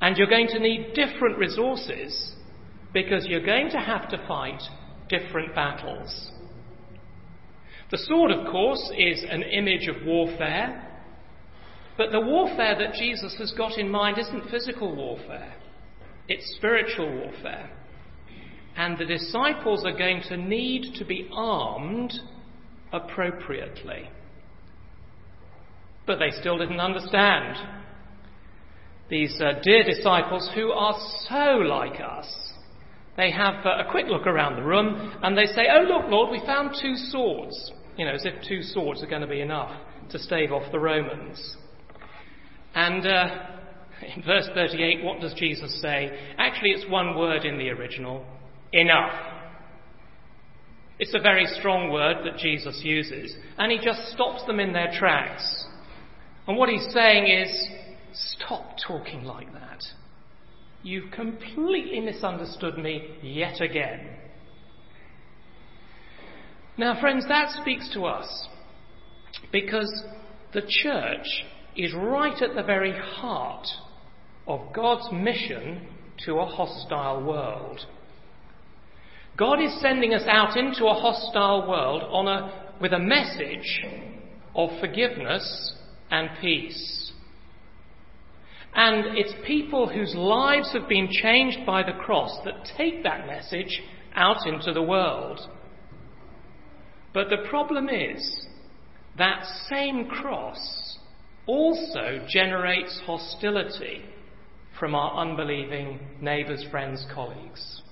And 0.00 0.16
you're 0.16 0.28
going 0.28 0.48
to 0.48 0.58
need 0.58 0.92
different 0.94 1.38
resources 1.38 2.32
because 2.92 3.26
you're 3.26 3.44
going 3.44 3.70
to 3.70 3.78
have 3.78 4.10
to 4.10 4.26
fight 4.26 4.60
different 5.08 5.54
battles. 5.54 6.32
The 7.90 7.98
sword, 7.98 8.30
of 8.30 8.50
course, 8.50 8.90
is 8.98 9.24
an 9.28 9.42
image 9.42 9.88
of 9.88 10.04
warfare. 10.04 10.93
But 11.96 12.10
the 12.10 12.20
warfare 12.20 12.76
that 12.78 12.94
Jesus 12.94 13.36
has 13.38 13.52
got 13.52 13.78
in 13.78 13.88
mind 13.88 14.18
isn't 14.18 14.50
physical 14.50 14.94
warfare, 14.94 15.54
it's 16.28 16.54
spiritual 16.56 17.10
warfare. 17.10 17.70
And 18.76 18.98
the 18.98 19.04
disciples 19.04 19.84
are 19.84 19.96
going 19.96 20.22
to 20.28 20.36
need 20.36 20.94
to 20.96 21.04
be 21.04 21.28
armed 21.32 22.12
appropriately. 22.92 24.10
But 26.06 26.18
they 26.18 26.30
still 26.30 26.58
didn't 26.58 26.80
understand. 26.80 27.56
These 29.08 29.40
uh, 29.40 29.60
dear 29.62 29.84
disciples 29.84 30.50
who 30.54 30.72
are 30.72 30.96
so 31.28 31.58
like 31.58 32.00
us. 32.00 32.26
They 33.16 33.30
have 33.30 33.64
uh, 33.64 33.84
a 33.86 33.90
quick 33.90 34.06
look 34.08 34.26
around 34.26 34.56
the 34.56 34.62
room 34.62 35.12
and 35.22 35.38
they 35.38 35.46
say, 35.46 35.66
Oh, 35.70 35.82
look, 35.82 36.10
Lord, 36.10 36.32
we 36.32 36.44
found 36.44 36.74
two 36.80 36.94
swords. 36.96 37.72
You 37.96 38.06
know, 38.06 38.12
as 38.12 38.24
if 38.24 38.34
two 38.48 38.62
swords 38.62 39.02
are 39.04 39.06
going 39.06 39.22
to 39.22 39.28
be 39.28 39.40
enough 39.40 39.70
to 40.10 40.18
stave 40.18 40.50
off 40.50 40.72
the 40.72 40.80
Romans. 40.80 41.56
And 42.74 43.06
uh, 43.06 43.28
in 44.16 44.22
verse 44.22 44.48
38, 44.54 45.04
what 45.04 45.20
does 45.20 45.34
Jesus 45.34 45.80
say? 45.80 46.10
Actually, 46.38 46.70
it's 46.70 46.90
one 46.90 47.16
word 47.16 47.44
in 47.44 47.58
the 47.58 47.70
original 47.70 48.24
enough. 48.72 49.12
It's 50.98 51.14
a 51.14 51.20
very 51.20 51.46
strong 51.58 51.90
word 51.90 52.18
that 52.24 52.38
Jesus 52.38 52.80
uses, 52.84 53.34
and 53.58 53.72
he 53.72 53.78
just 53.78 54.12
stops 54.12 54.44
them 54.46 54.60
in 54.60 54.72
their 54.72 54.92
tracks. 54.96 55.66
And 56.46 56.56
what 56.56 56.68
he's 56.68 56.86
saying 56.92 57.26
is, 57.26 57.68
stop 58.12 58.76
talking 58.86 59.24
like 59.24 59.52
that. 59.54 59.82
You've 60.82 61.10
completely 61.10 62.00
misunderstood 62.00 62.78
me 62.78 63.16
yet 63.22 63.60
again. 63.60 64.06
Now, 66.76 67.00
friends, 67.00 67.24
that 67.28 67.50
speaks 67.60 67.88
to 67.94 68.04
us 68.04 68.48
because 69.50 70.04
the 70.52 70.62
church 70.68 71.26
is 71.76 71.92
right 71.94 72.40
at 72.42 72.54
the 72.54 72.62
very 72.62 72.92
heart 72.98 73.66
of 74.46 74.72
God's 74.74 75.12
mission 75.12 75.86
to 76.24 76.38
a 76.38 76.46
hostile 76.46 77.24
world. 77.24 77.80
God 79.36 79.60
is 79.60 79.80
sending 79.80 80.14
us 80.14 80.24
out 80.28 80.56
into 80.56 80.86
a 80.86 80.94
hostile 80.94 81.68
world 81.68 82.02
a, 82.28 82.76
with 82.80 82.92
a 82.92 82.98
message 82.98 83.84
of 84.54 84.70
forgiveness 84.80 85.74
and 86.10 86.30
peace. 86.40 87.12
And 88.74 89.16
it's 89.16 89.34
people 89.46 89.88
whose 89.88 90.14
lives 90.14 90.72
have 90.72 90.88
been 90.88 91.08
changed 91.10 91.66
by 91.66 91.82
the 91.82 91.98
cross 91.98 92.38
that 92.44 92.68
take 92.76 93.02
that 93.04 93.26
message 93.26 93.80
out 94.14 94.46
into 94.46 94.72
the 94.72 94.82
world. 94.82 95.40
But 97.12 97.28
the 97.30 97.48
problem 97.48 97.88
is 97.88 98.46
that 99.16 99.44
same 99.68 100.06
cross 100.06 100.83
also 101.46 102.24
generates 102.28 103.00
hostility 103.04 104.02
from 104.78 104.94
our 104.94 105.16
unbelieving 105.20 106.00
neighbours, 106.20 106.64
friends, 106.70 107.06
colleagues. 107.14 107.82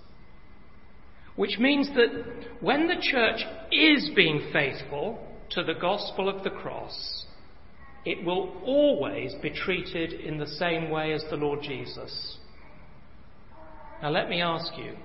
Which 1.36 1.58
means 1.58 1.88
that 1.94 2.24
when 2.60 2.88
the 2.88 3.00
church 3.00 3.40
is 3.70 4.10
being 4.14 4.50
faithful 4.52 5.26
to 5.50 5.62
the 5.62 5.74
gospel 5.74 6.28
of 6.28 6.44
the 6.44 6.50
cross, 6.50 7.26
it 8.04 8.24
will 8.24 8.60
always 8.64 9.34
be 9.42 9.50
treated 9.50 10.12
in 10.12 10.38
the 10.38 10.46
same 10.46 10.90
way 10.90 11.12
as 11.12 11.24
the 11.30 11.36
Lord 11.36 11.62
Jesus. 11.62 12.38
Now, 14.02 14.10
let 14.10 14.28
me 14.28 14.42
ask 14.42 14.76
you 14.76 14.96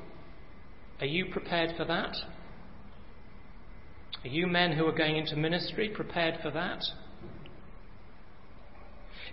are 1.00 1.06
you 1.06 1.28
prepared 1.32 1.76
for 1.78 1.86
that? 1.86 2.16
Are 4.24 4.28
you 4.28 4.48
men 4.48 4.74
who 4.74 4.86
are 4.88 4.98
going 4.98 5.18
into 5.18 5.36
ministry 5.36 5.90
prepared 5.90 6.40
for 6.42 6.50
that? 6.52 6.84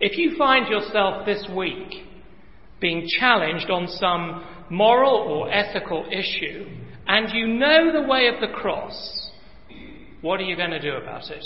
If 0.00 0.18
you 0.18 0.36
find 0.36 0.68
yourself 0.68 1.24
this 1.24 1.46
week 1.54 2.06
being 2.80 3.06
challenged 3.18 3.70
on 3.70 3.88
some 3.88 4.44
moral 4.70 5.14
or 5.14 5.50
ethical 5.50 6.06
issue, 6.10 6.66
and 7.06 7.32
you 7.32 7.46
know 7.46 7.92
the 7.92 8.08
way 8.08 8.28
of 8.28 8.40
the 8.40 8.54
cross, 8.54 9.30
what 10.20 10.40
are 10.40 10.44
you 10.44 10.56
going 10.56 10.70
to 10.70 10.80
do 10.80 10.96
about 10.96 11.30
it? 11.30 11.44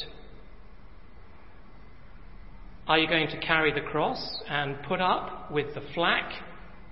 Are 2.86 2.99
you 2.99 3.07
going 3.07 3.28
to 3.28 3.38
carry 3.38 3.72
the 3.72 3.82
cross 3.82 4.42
and 4.49 4.82
put 4.84 5.01
up 5.01 5.53
with 5.53 5.74
the 5.74 5.82
flack 5.94 6.32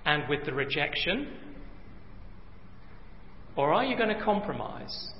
and 0.05 0.29
with 0.29 0.45
the 0.45 0.53
rejection? 0.53 1.33
Or 3.55 3.73
are 3.73 3.83
you 3.83 3.97
going 3.97 4.15
to 4.15 4.23
compromise 4.23 5.11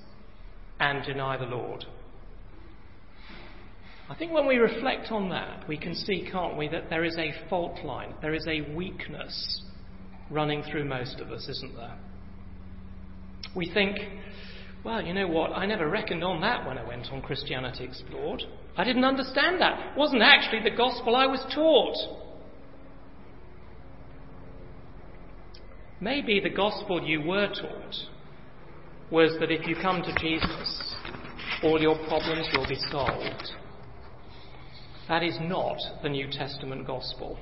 and 0.79 1.03
deny 1.03 1.37
the 1.37 1.45
Lord? 1.45 1.85
I 4.09 4.15
think 4.15 4.31
when 4.31 4.47
we 4.47 4.55
reflect 4.55 5.11
on 5.11 5.29
that, 5.29 5.67
we 5.67 5.77
can 5.77 5.93
see, 5.93 6.27
can't 6.31 6.57
we, 6.57 6.69
that 6.69 6.89
there 6.89 7.03
is 7.03 7.17
a 7.17 7.33
fault 7.49 7.83
line, 7.83 8.13
there 8.21 8.33
is 8.33 8.47
a 8.47 8.61
weakness 8.73 9.63
running 10.31 10.63
through 10.63 10.85
most 10.85 11.19
of 11.19 11.31
us, 11.31 11.47
isn't 11.49 11.75
there? 11.75 11.97
We 13.53 13.69
think, 13.73 13.97
well, 14.85 15.01
you 15.01 15.13
know 15.13 15.27
what, 15.27 15.51
I 15.51 15.65
never 15.65 15.89
reckoned 15.89 16.23
on 16.23 16.39
that 16.41 16.65
when 16.65 16.77
I 16.77 16.87
went 16.87 17.07
on 17.11 17.21
Christianity 17.21 17.83
Explored. 17.83 18.43
I 18.77 18.85
didn't 18.85 19.03
understand 19.03 19.59
that. 19.59 19.91
It 19.91 19.97
wasn't 19.97 20.21
actually 20.21 20.63
the 20.63 20.75
gospel 20.75 21.15
I 21.15 21.25
was 21.25 21.43
taught. 21.53 21.97
Maybe 25.99 26.39
the 26.39 26.49
gospel 26.49 27.03
you 27.03 27.21
were 27.21 27.47
taught 27.47 27.95
was 29.11 29.35
that 29.39 29.51
if 29.51 29.67
you 29.67 29.75
come 29.81 30.01
to 30.01 30.13
Jesus, 30.19 30.95
all 31.63 31.81
your 31.81 31.97
problems 32.07 32.47
will 32.55 32.67
be 32.67 32.77
solved. 32.91 33.51
That 35.07 35.23
is 35.23 35.37
not 35.41 35.77
the 36.03 36.09
New 36.09 36.27
Testament 36.29 36.85
gospel. 36.85 37.37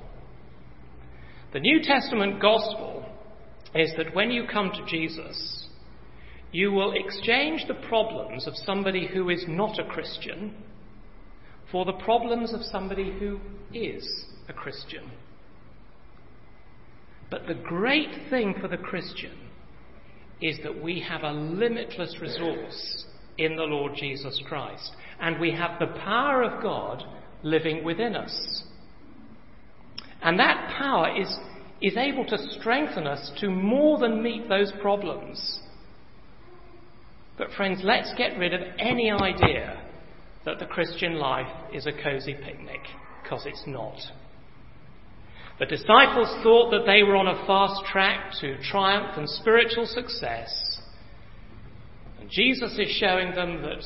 The 1.54 1.60
New 1.60 1.82
Testament 1.82 2.42
gospel 2.42 3.06
is 3.74 3.92
that 3.98 4.14
when 4.14 4.30
you 4.30 4.46
come 4.52 4.72
to 4.72 4.86
Jesus, 4.86 5.68
you 6.52 6.72
will 6.72 6.94
exchange 6.94 7.66
the 7.68 7.88
problems 7.88 8.48
of 8.48 8.54
somebody 8.66 9.08
who 9.08 9.30
is 9.30 9.46
not 9.48 9.80
a 9.80 9.86
Christian 9.86 10.54
for 11.72 11.86
the 11.86 11.94
problems 11.94 12.54
of 12.54 12.62
somebody 12.64 13.12
who 13.20 13.40
is 13.74 14.26
a 14.48 14.54
Christian. 14.54 15.12
But 17.32 17.48
the 17.48 17.56
great 17.56 18.30
thing 18.30 18.56
for 18.62 18.68
the 18.68 18.78
Christian 18.78 19.36
is 20.42 20.60
that 20.64 20.82
we 20.82 21.00
have 21.02 21.24
a 21.24 21.32
limitless 21.32 22.18
resource 22.22 23.06
in 23.38 23.56
the 23.56 23.64
Lord 23.64 23.94
Jesus 23.96 24.40
Christ, 24.48 24.92
and 25.20 25.40
we 25.40 25.52
have 25.52 25.80
the 25.80 26.00
power 26.00 26.44
of 26.44 26.62
God 26.62 27.04
living 27.46 27.84
within 27.84 28.16
us. 28.16 28.64
And 30.22 30.40
that 30.40 30.76
power 30.78 31.16
is, 31.16 31.34
is 31.80 31.96
able 31.96 32.26
to 32.26 32.38
strengthen 32.60 33.06
us 33.06 33.32
to 33.40 33.50
more 33.50 34.00
than 34.00 34.24
meet 34.24 34.50
those 34.50 34.74
problems. 34.82 35.60
But, 37.38 37.52
friends, 37.56 37.82
let's 37.84 38.12
get 38.18 38.38
rid 38.40 38.54
of 38.54 38.62
any 38.80 39.12
idea 39.12 39.80
that 40.46 40.58
the 40.58 40.66
Christian 40.66 41.16
life 41.16 41.52
is 41.72 41.86
a 41.86 41.92
cosy 41.92 42.34
picnic, 42.34 42.82
because 43.22 43.46
it's 43.46 43.64
not. 43.68 43.98
The 45.60 45.68
disciples 45.68 46.34
thought 46.42 46.72
that 46.72 46.86
they 46.88 47.04
were 47.04 47.16
on 47.16 47.28
a 47.28 47.46
fast 47.46 47.86
track 47.92 48.32
to 48.42 48.58
triumph 48.72 49.18
and 49.18 49.30
spiritual 49.30 49.86
success. 49.86 50.82
And 52.20 52.30
Jesus 52.30 52.78
is 52.80 52.90
showing 52.90 53.36
them 53.36 53.62
that 53.62 53.84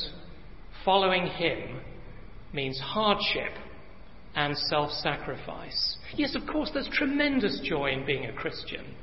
following 0.84 1.26
him 1.26 1.80
means 2.52 2.78
hardship 2.80 3.52
and 4.34 4.56
self 4.56 4.90
sacrifice. 4.90 5.96
Yes, 6.14 6.34
of 6.34 6.46
course, 6.46 6.70
there's 6.72 6.88
tremendous 6.92 7.60
joy 7.64 7.92
in 7.92 8.06
being 8.06 8.26
a 8.26 8.32
Christian. 8.32 8.94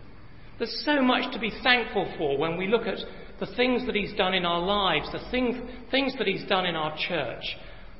There's 0.57 0.83
so 0.85 1.01
much 1.01 1.31
to 1.33 1.39
be 1.39 1.51
thankful 1.63 2.11
for 2.17 2.37
when 2.37 2.57
we 2.57 2.67
look 2.67 2.87
at 2.87 2.99
the 3.39 3.53
things 3.55 3.85
that 3.85 3.95
He's 3.95 4.13
done 4.13 4.33
in 4.33 4.45
our 4.45 4.61
lives, 4.61 5.11
the 5.11 5.29
things, 5.29 5.57
things 5.91 6.13
that 6.17 6.27
He's 6.27 6.47
done 6.47 6.65
in 6.65 6.75
our 6.75 6.95
church, 6.97 7.43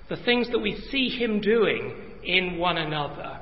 the 0.10 0.18
things 0.24 0.50
that 0.52 0.60
we 0.60 0.76
see 0.90 1.10
Him 1.10 1.40
doing 1.40 1.94
in 2.24 2.58
one 2.58 2.78
another. 2.78 3.40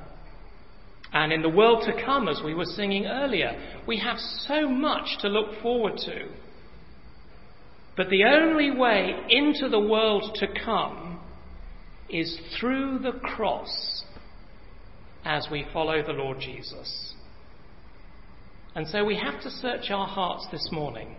And 1.12 1.32
in 1.32 1.40
the 1.40 1.48
world 1.48 1.84
to 1.86 2.04
come, 2.04 2.28
as 2.28 2.42
we 2.44 2.52
were 2.52 2.64
singing 2.64 3.06
earlier, 3.06 3.52
we 3.86 3.98
have 4.00 4.18
so 4.18 4.68
much 4.68 5.18
to 5.20 5.28
look 5.28 5.62
forward 5.62 5.96
to. 6.04 6.28
But 7.96 8.10
the 8.10 8.24
only 8.24 8.70
way 8.70 9.14
into 9.30 9.70
the 9.70 9.80
world 9.80 10.36
to 10.40 10.46
come 10.62 11.15
is 12.08 12.38
through 12.58 13.00
the 13.00 13.12
cross 13.12 14.04
as 15.24 15.48
we 15.50 15.66
follow 15.72 16.02
the 16.02 16.12
Lord 16.12 16.38
Jesus. 16.40 17.14
And 18.74 18.86
so 18.86 19.04
we 19.04 19.16
have 19.16 19.40
to 19.42 19.50
search 19.50 19.90
our 19.90 20.06
hearts 20.06 20.46
this 20.52 20.68
morning. 20.70 21.16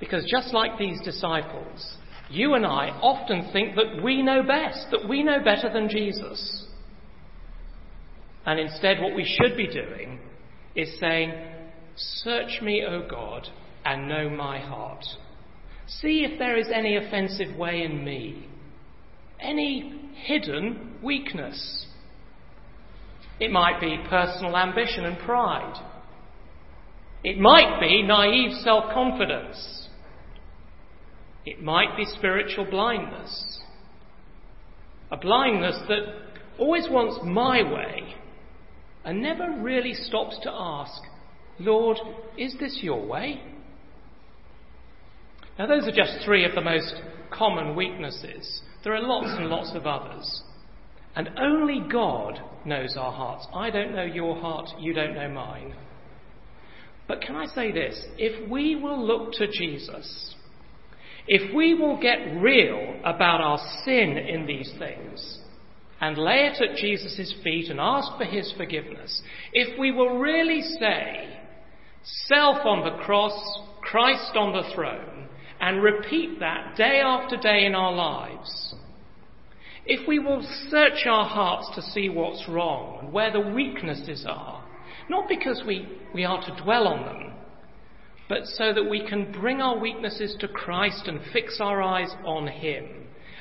Because 0.00 0.24
just 0.30 0.54
like 0.54 0.78
these 0.78 1.00
disciples, 1.02 1.96
you 2.30 2.54
and 2.54 2.64
I 2.64 2.88
often 3.02 3.50
think 3.52 3.76
that 3.76 4.02
we 4.02 4.22
know 4.22 4.42
best, 4.42 4.86
that 4.90 5.08
we 5.08 5.22
know 5.22 5.42
better 5.44 5.70
than 5.72 5.88
Jesus. 5.88 6.66
And 8.46 8.58
instead, 8.58 9.00
what 9.00 9.14
we 9.14 9.24
should 9.24 9.56
be 9.56 9.66
doing 9.66 10.18
is 10.74 10.98
saying, 10.98 11.32
Search 11.96 12.62
me, 12.62 12.84
O 12.88 13.06
God, 13.08 13.48
and 13.84 14.08
know 14.08 14.30
my 14.30 14.58
heart. 14.58 15.04
See 15.86 16.24
if 16.24 16.38
there 16.38 16.56
is 16.56 16.68
any 16.72 16.96
offensive 16.96 17.56
way 17.56 17.82
in 17.82 18.04
me, 18.04 18.48
any 19.42 20.10
hidden 20.24 20.98
weakness. 21.02 21.86
It 23.40 23.50
might 23.50 23.80
be 23.80 23.98
personal 24.08 24.56
ambition 24.56 25.04
and 25.04 25.18
pride. 25.18 25.74
It 27.24 27.38
might 27.38 27.80
be 27.80 28.02
naive 28.02 28.52
self 28.62 28.92
confidence. 28.92 29.88
It 31.44 31.62
might 31.62 31.96
be 31.96 32.04
spiritual 32.04 32.66
blindness. 32.70 33.60
A 35.10 35.16
blindness 35.16 35.78
that 35.88 36.04
always 36.58 36.88
wants 36.88 37.18
my 37.24 37.62
way 37.62 38.14
and 39.04 39.22
never 39.22 39.58
really 39.60 39.94
stops 39.94 40.38
to 40.42 40.50
ask, 40.52 41.02
Lord, 41.58 41.98
is 42.38 42.56
this 42.60 42.78
your 42.82 43.04
way? 43.04 43.42
Now, 45.58 45.66
those 45.66 45.86
are 45.86 45.92
just 45.92 46.24
three 46.24 46.44
of 46.44 46.54
the 46.54 46.60
most 46.60 46.94
common 47.30 47.76
weaknesses. 47.76 48.62
There 48.84 48.94
are 48.94 49.02
lots 49.02 49.28
and 49.38 49.48
lots 49.48 49.72
of 49.74 49.86
others. 49.86 50.42
And 51.14 51.30
only 51.38 51.80
God 51.90 52.40
knows 52.64 52.96
our 52.96 53.12
hearts. 53.12 53.46
I 53.54 53.70
don't 53.70 53.94
know 53.94 54.04
your 54.04 54.40
heart, 54.40 54.70
you 54.78 54.94
don't 54.94 55.14
know 55.14 55.28
mine. 55.28 55.74
But 57.06 57.20
can 57.20 57.36
I 57.36 57.46
say 57.46 57.72
this? 57.72 58.04
If 58.16 58.50
we 58.50 58.76
will 58.76 59.04
look 59.04 59.32
to 59.34 59.46
Jesus, 59.46 60.34
if 61.26 61.54
we 61.54 61.74
will 61.74 62.00
get 62.00 62.40
real 62.40 62.96
about 63.04 63.40
our 63.40 63.58
sin 63.84 64.16
in 64.16 64.46
these 64.46 64.72
things 64.78 65.38
and 66.00 66.16
lay 66.18 66.50
it 66.52 66.60
at 66.60 66.76
Jesus' 66.76 67.34
feet 67.44 67.70
and 67.70 67.78
ask 67.78 68.16
for 68.16 68.24
his 68.24 68.52
forgiveness, 68.56 69.22
if 69.52 69.78
we 69.78 69.92
will 69.92 70.18
really 70.18 70.62
say, 70.62 71.38
self 72.26 72.64
on 72.64 72.82
the 72.84 73.02
cross, 73.04 73.32
Christ 73.82 74.32
on 74.34 74.52
the 74.52 74.74
throne, 74.74 75.11
and 75.62 75.80
repeat 75.80 76.40
that 76.40 76.74
day 76.76 77.00
after 77.00 77.36
day 77.36 77.64
in 77.64 77.74
our 77.74 77.92
lives, 77.92 78.74
if 79.86 80.06
we 80.08 80.18
will 80.18 80.44
search 80.68 81.06
our 81.06 81.24
hearts 81.24 81.70
to 81.76 81.80
see 81.80 82.08
what's 82.08 82.48
wrong 82.48 82.98
and 83.00 83.12
where 83.12 83.32
the 83.32 83.40
weaknesses 83.40 84.26
are, 84.28 84.64
not 85.08 85.28
because 85.28 85.62
we, 85.64 85.88
we 86.12 86.24
are 86.24 86.40
to 86.44 86.62
dwell 86.64 86.88
on 86.88 87.06
them, 87.06 87.34
but 88.28 88.44
so 88.44 88.72
that 88.72 88.90
we 88.90 89.06
can 89.08 89.30
bring 89.30 89.60
our 89.60 89.78
weaknesses 89.78 90.36
to 90.40 90.48
Christ 90.48 91.06
and 91.06 91.20
fix 91.32 91.58
our 91.60 91.80
eyes 91.80 92.12
on 92.24 92.48
Him 92.48 92.86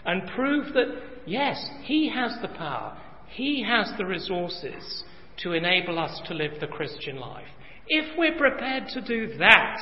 and 0.06 0.30
prove 0.36 0.74
that, 0.74 1.02
yes, 1.26 1.70
He 1.84 2.12
has 2.14 2.36
the 2.42 2.50
power, 2.50 2.98
He 3.30 3.64
has 3.64 3.92
the 3.98 4.06
resources 4.06 5.04
to 5.38 5.54
enable 5.54 5.98
us 5.98 6.22
to 6.28 6.36
live 6.36 6.60
the 6.60 6.68
Christian 6.68 7.20
life. 7.20 7.48
If 7.88 8.16
we're 8.16 8.38
prepared 8.38 8.90
to 8.90 9.02
do 9.02 9.38
that, 9.40 9.78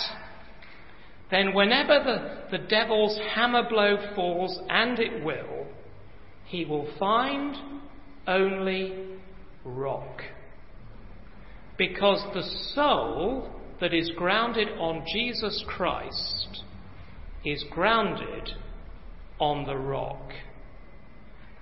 then 1.32 1.54
whenever 1.54 2.04
the, 2.04 2.58
the 2.58 2.64
devil's 2.66 3.20
hammer 3.36 3.68
blow 3.68 3.98
falls, 4.16 4.60
and 4.70 4.98
it 5.00 5.24
will, 5.24 5.68
he 6.46 6.66
will 6.66 6.88
find 6.98 7.56
only 8.28 9.18
rock. 9.64 10.22
Because 11.78 12.24
the 12.34 12.44
soul 12.74 13.50
that 13.80 13.94
is 13.94 14.12
grounded 14.16 14.70
on 14.80 15.06
Jesus 15.14 15.64
Christ 15.68 16.64
is 17.46 17.64
grounded 17.70 18.50
on 19.40 19.66
the 19.66 19.78
rock. 19.78 20.32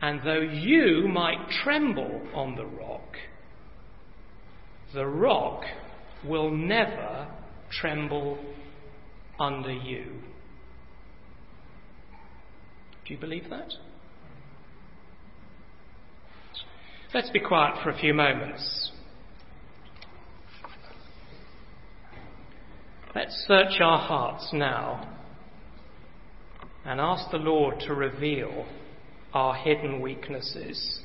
And 0.01 0.21
though 0.23 0.41
you 0.41 1.07
might 1.07 1.49
tremble 1.63 2.21
on 2.33 2.55
the 2.55 2.65
rock, 2.65 3.17
the 4.93 5.05
rock 5.05 5.63
will 6.25 6.49
never 6.49 7.27
tremble 7.69 8.37
under 9.39 9.71
you. 9.71 10.05
Do 13.05 13.13
you 13.13 13.19
believe 13.19 13.49
that? 13.49 13.73
Let's 17.13 17.29
be 17.29 17.39
quiet 17.39 17.81
for 17.83 17.89
a 17.89 17.97
few 17.97 18.13
moments. 18.13 18.91
Let's 23.15 23.45
search 23.47 23.79
our 23.79 23.97
hearts 23.97 24.49
now 24.53 25.17
and 26.85 26.99
ask 26.99 27.31
the 27.31 27.37
Lord 27.37 27.79
to 27.87 27.93
reveal 27.93 28.65
our 29.33 29.55
hidden 29.55 30.01
weaknesses. 30.01 30.99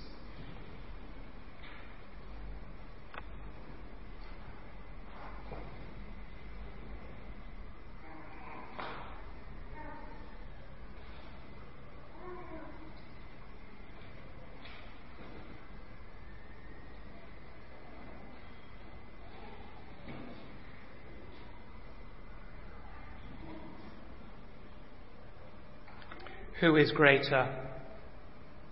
Who 26.62 26.76
is 26.76 26.92
greater, 26.92 27.52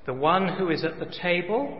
the 0.06 0.14
one 0.14 0.46
who 0.46 0.70
is 0.70 0.84
at 0.84 1.00
the 1.00 1.12
table 1.20 1.76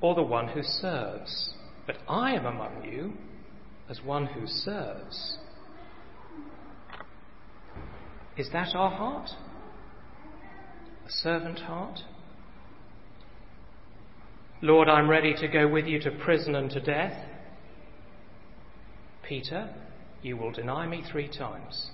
or 0.00 0.14
the 0.14 0.22
one 0.22 0.46
who 0.46 0.62
serves? 0.62 1.52
But 1.84 1.96
I 2.08 2.34
am 2.34 2.46
among 2.46 2.84
you 2.84 3.14
as 3.88 4.00
one 4.04 4.26
who 4.26 4.46
serves. 4.46 5.36
Is 8.36 8.50
that 8.52 8.76
our 8.76 8.88
heart? 8.88 9.30
A 11.04 11.10
servant 11.10 11.58
heart? 11.58 11.98
Lord, 14.62 14.88
I'm 14.88 15.10
ready 15.10 15.34
to 15.40 15.48
go 15.48 15.66
with 15.66 15.86
you 15.86 15.98
to 16.02 16.12
prison 16.12 16.54
and 16.54 16.70
to 16.70 16.80
death. 16.80 17.20
Peter, 19.28 19.74
you 20.22 20.36
will 20.36 20.52
deny 20.52 20.86
me 20.86 21.02
three 21.10 21.28
times. 21.28 21.90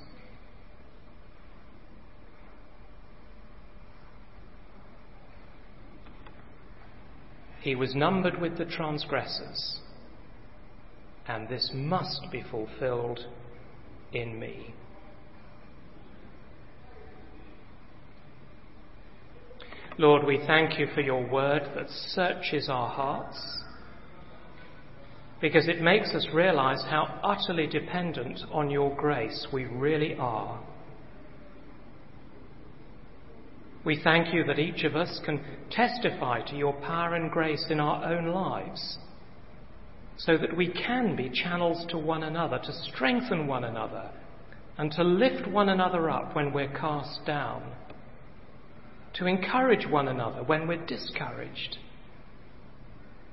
He 7.66 7.74
was 7.74 7.96
numbered 7.96 8.40
with 8.40 8.58
the 8.58 8.64
transgressors, 8.64 9.80
and 11.26 11.48
this 11.48 11.68
must 11.74 12.20
be 12.30 12.44
fulfilled 12.48 13.18
in 14.12 14.38
me. 14.38 14.72
Lord, 19.98 20.24
we 20.24 20.38
thank 20.46 20.78
you 20.78 20.86
for 20.94 21.00
your 21.00 21.28
word 21.28 21.62
that 21.74 21.90
searches 21.90 22.68
our 22.68 22.88
hearts 22.88 23.64
because 25.40 25.66
it 25.66 25.82
makes 25.82 26.14
us 26.14 26.28
realize 26.32 26.84
how 26.84 27.18
utterly 27.24 27.66
dependent 27.66 28.38
on 28.52 28.70
your 28.70 28.94
grace 28.94 29.48
we 29.52 29.64
really 29.64 30.14
are. 30.20 30.62
We 33.86 34.00
thank 34.02 34.34
you 34.34 34.42
that 34.44 34.58
each 34.58 34.82
of 34.82 34.96
us 34.96 35.20
can 35.24 35.40
testify 35.70 36.42
to 36.48 36.56
your 36.56 36.72
power 36.72 37.14
and 37.14 37.30
grace 37.30 37.64
in 37.70 37.78
our 37.78 38.04
own 38.12 38.26
lives 38.26 38.98
so 40.16 40.36
that 40.36 40.56
we 40.56 40.72
can 40.72 41.14
be 41.14 41.30
channels 41.30 41.86
to 41.90 41.96
one 41.96 42.24
another, 42.24 42.58
to 42.58 42.72
strengthen 42.72 43.46
one 43.46 43.62
another, 43.62 44.10
and 44.76 44.90
to 44.90 45.04
lift 45.04 45.46
one 45.46 45.68
another 45.68 46.10
up 46.10 46.34
when 46.34 46.52
we're 46.52 46.72
cast 46.76 47.24
down, 47.26 47.62
to 49.14 49.26
encourage 49.26 49.86
one 49.86 50.08
another 50.08 50.42
when 50.42 50.66
we're 50.66 50.84
discouraged, 50.86 51.78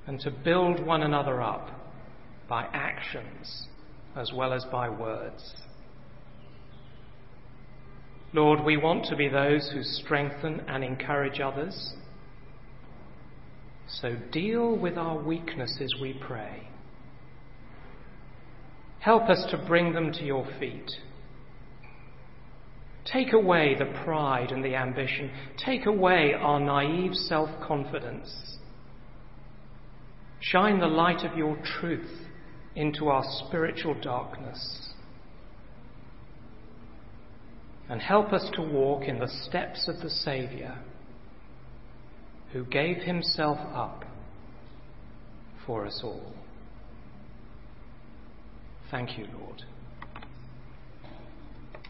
and 0.06 0.20
to 0.20 0.30
build 0.30 0.86
one 0.86 1.02
another 1.02 1.42
up 1.42 1.68
by 2.48 2.68
actions 2.74 3.70
as 4.16 4.32
well 4.32 4.54
as 4.54 4.64
by 4.66 4.88
words. 4.88 5.56
Lord, 8.34 8.64
we 8.64 8.78
want 8.78 9.06
to 9.06 9.16
be 9.16 9.28
those 9.28 9.70
who 9.72 9.84
strengthen 9.84 10.62
and 10.68 10.84
encourage 10.84 11.40
others. 11.40 11.94
So 13.88 14.16
deal 14.32 14.76
with 14.76 14.98
our 14.98 15.22
weaknesses, 15.22 15.96
we 16.02 16.14
pray. 16.14 16.68
Help 19.00 19.30
us 19.30 19.46
to 19.52 19.58
bring 19.68 19.94
them 19.94 20.12
to 20.14 20.24
your 20.24 20.48
feet. 20.60 20.90
Take 23.06 23.34
away 23.34 23.76
the 23.78 23.94
pride 24.04 24.52
and 24.52 24.64
the 24.64 24.76
ambition. 24.76 25.30
Take 25.64 25.86
away 25.86 26.34
our 26.34 26.60
naive 26.60 27.14
self 27.14 27.50
confidence. 27.62 28.58
Shine 30.40 30.80
the 30.80 30.88
light 30.88 31.24
of 31.24 31.38
your 31.38 31.58
truth 31.80 32.28
into 32.76 33.10
our 33.10 33.24
spiritual 33.46 33.94
darkness 34.02 34.93
and 37.90 38.02
help 38.02 38.32
us 38.34 38.50
to 38.54 38.62
walk 38.62 39.04
in 39.04 39.20
the 39.20 39.28
steps 39.28 39.88
of 39.88 40.00
the 40.02 40.10
Saviour 40.10 40.78
who 42.52 42.64
gave 42.66 42.98
himself 42.98 43.58
up 43.74 44.06
for 45.66 45.86
us 45.86 46.02
all. 46.04 46.34
Thank 48.92 49.18
you, 49.18 49.26
Lord. 49.40 49.64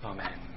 Amen. 0.04 0.53